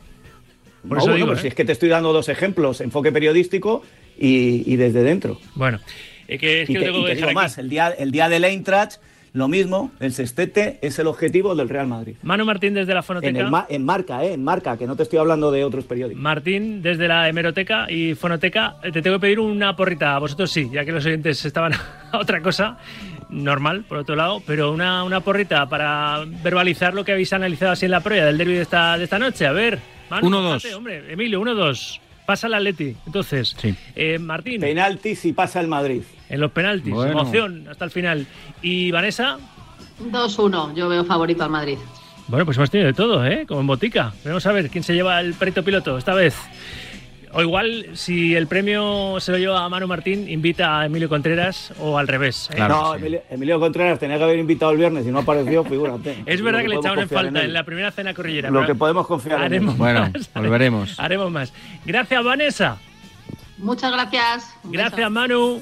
Por 0.87 0.97
eso 0.97 1.13
digo, 1.13 1.35
si 1.35 1.47
¿eh? 1.47 1.49
es 1.49 1.55
que 1.55 1.65
te 1.65 1.71
estoy 1.71 1.89
dando 1.89 2.13
dos 2.13 2.29
ejemplos, 2.29 2.81
enfoque 2.81 3.11
periodístico 3.11 3.83
y, 4.17 4.75
desde 4.75 5.03
dentro. 5.03 5.39
Bueno, 5.55 5.79
es 6.27 6.39
que, 6.39 6.61
es 6.61 6.67
que 6.67 6.73
y 6.73 6.75
te, 6.75 7.15
digo 7.15 7.31
más, 7.33 7.57
el 7.57 7.69
día, 7.69 7.89
el 7.89 8.11
día 8.11 8.29
del 8.29 8.45
Eintracht 8.45 8.99
lo 9.33 9.47
mismo, 9.47 9.91
el 9.99 10.11
sextete 10.11 10.79
es 10.81 10.97
el 10.97 11.07
objetivo 11.07 11.53
del 11.53 11.69
Real 11.69 11.87
Madrid. 11.87 12.15
Manu 12.23 12.45
Martín 12.45 12.73
desde 12.73 12.93
la 12.93 13.03
fonoteca. 13.03 13.39
En, 13.69 13.85
marca, 13.85 14.23
¿eh? 14.23 14.33
En 14.33 14.43
marca, 14.43 14.75
que 14.75 14.87
no 14.87 14.95
te 14.95 15.03
estoy 15.03 15.19
hablando 15.19 15.51
de 15.51 15.63
otros 15.63 15.85
periódicos. 15.85 16.21
Martín 16.21 16.81
desde 16.81 17.07
la 17.07 17.29
hemeroteca 17.29 17.89
y 17.91 18.15
fonoteca. 18.15 18.77
Eh, 18.83 18.91
te 18.91 19.01
tengo 19.01 19.17
que 19.17 19.21
pedir 19.21 19.39
una 19.39 19.75
porrita. 19.75 20.15
A 20.15 20.19
vosotros 20.19 20.51
sí, 20.51 20.69
ya 20.73 20.83
que 20.83 20.91
los 20.91 21.05
oyentes 21.05 21.45
estaban 21.45 21.73
a 22.11 22.17
otra 22.17 22.41
cosa. 22.41 22.77
Normal, 23.29 23.85
por 23.87 23.99
otro 23.99 24.15
lado, 24.15 24.41
pero 24.45 24.71
una, 24.71 25.03
una 25.03 25.19
porrita 25.19 25.69
para 25.69 26.25
verbalizar 26.41 26.95
lo 26.95 27.05
que 27.05 27.11
habéis 27.11 27.31
analizado 27.31 27.73
así 27.73 27.85
en 27.85 27.91
la 27.91 28.01
prueba 28.01 28.25
del 28.25 28.39
derby 28.39 28.53
de 28.53 28.61
esta, 28.63 28.97
de 28.97 29.03
esta 29.03 29.19
noche. 29.19 29.45
A 29.45 29.51
ver, 29.51 29.77
1-2. 30.09 30.73
Hombre, 30.75 31.11
Emilio, 31.11 31.41
1-2. 31.41 31.99
Pasa 32.25 32.47
el 32.47 32.53
Atleti. 32.53 32.95
Entonces, 33.05 33.55
sí. 33.59 33.73
eh, 33.95 34.19
Martín. 34.19 34.61
Penaltis 34.61 35.25
y 35.25 35.33
pasa 35.33 35.59
el 35.61 35.67
Madrid 35.67 36.03
en 36.29 36.39
los 36.39 36.51
penaltis. 36.51 36.93
Emoción 36.93 37.67
hasta 37.69 37.85
el 37.85 37.91
final. 37.91 38.25
¿Y 38.61 38.91
Vanessa? 38.91 39.37
2-1. 40.11 40.75
Yo 40.75 40.87
veo 40.87 41.03
favorito 41.03 41.43
al 41.43 41.49
Madrid. 41.49 41.77
Bueno, 42.27 42.45
pues 42.45 42.57
hemos 42.57 42.69
tenido 42.69 42.87
de 42.87 42.93
todo, 42.93 43.25
¿eh? 43.25 43.45
Como 43.47 43.61
en 43.61 43.67
botica. 43.67 44.13
Vamos 44.23 44.45
a 44.45 44.51
ver 44.51 44.69
quién 44.69 44.83
se 44.83 44.93
lleva 44.93 45.19
el 45.19 45.33
perito 45.33 45.63
piloto 45.63 45.97
esta 45.97 46.13
vez. 46.13 46.35
O 47.31 47.41
igual, 47.41 47.85
si 47.93 48.35
el 48.35 48.47
premio 48.47 49.19
se 49.19 49.31
lo 49.31 49.37
lleva 49.37 49.63
a 49.63 49.69
Manu 49.69 49.87
Martín, 49.87 50.27
invita 50.27 50.79
a 50.79 50.85
Emilio 50.87 51.07
Contreras 51.09 51.71
o 51.79 51.97
al 51.97 52.07
revés. 52.07 52.49
¿eh? 52.51 52.59
no, 52.67 52.95
Emilio, 52.95 53.59
Contreras 53.59 53.99
tenía 53.99 54.17
que 54.17 54.23
haber 54.23 54.39
invitado 54.39 54.71
el 54.71 54.79
viernes 54.79 55.05
y 55.05 55.11
no 55.11 55.19
apareció, 55.19 55.63
figúrate. 55.63 56.23
es 56.25 56.41
verdad 56.41 56.61
que, 56.61 56.69
le 56.69 56.75
echaron 56.75 56.99
en 56.99 57.09
falta 57.09 57.43
en, 57.43 57.53
la 57.53 57.63
primera 57.63 57.91
cena 57.91 58.15
corrillera. 58.15 58.49
Lo 58.49 58.65
que 58.65 58.73
podemos 58.73 59.05
confiar 59.05 59.43
haremos 59.43 59.73
en 59.73 59.77
Bueno, 59.77 60.11
volveremos. 60.33 60.99
Haremos 60.99 61.31
más. 61.31 61.53
Gracias, 61.85 62.23
Vanessa. 62.23 62.77
Muchas 63.59 63.91
gracias. 63.91 64.55
gracias, 64.63 65.11
Manu. 65.11 65.61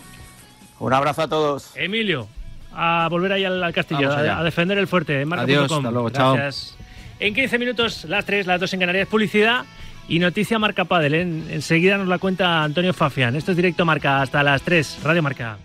Un 0.79 0.93
abrazo 0.93 1.23
a 1.23 1.27
todos. 1.27 1.75
Emilio, 1.75 2.29
a 2.73 3.07
volver 3.09 3.33
ahí 3.33 3.43
al, 3.43 3.73
castillo, 3.73 4.09
a, 4.11 4.43
defender 4.43 4.77
el 4.77 4.87
fuerte. 4.87 5.25
Adiós, 5.29 5.69
hasta 5.69 5.91
luego, 5.91 6.09
Gracias. 6.09 6.77
En 7.19 7.33
15 7.33 7.57
minutos, 7.57 8.05
las 8.05 8.25
3, 8.25 8.45
las 8.45 8.59
2 8.59 8.73
en 8.73 8.79
Canarias, 8.79 9.07
publicidad 9.07 9.65
y 10.07 10.19
noticia 10.19 10.59
Marca 10.59 10.85
Padel. 10.85 11.13
En, 11.13 11.47
enseguida 11.49 11.97
nos 11.97 12.07
la 12.07 12.19
cuenta 12.19 12.63
Antonio 12.63 12.93
Fafián. 12.93 13.35
Esto 13.35 13.51
es 13.51 13.57
directo 13.57 13.85
Marca 13.85 14.21
hasta 14.21 14.43
las 14.43 14.61
3, 14.61 14.99
Radio 15.03 15.23
Marca. 15.23 15.57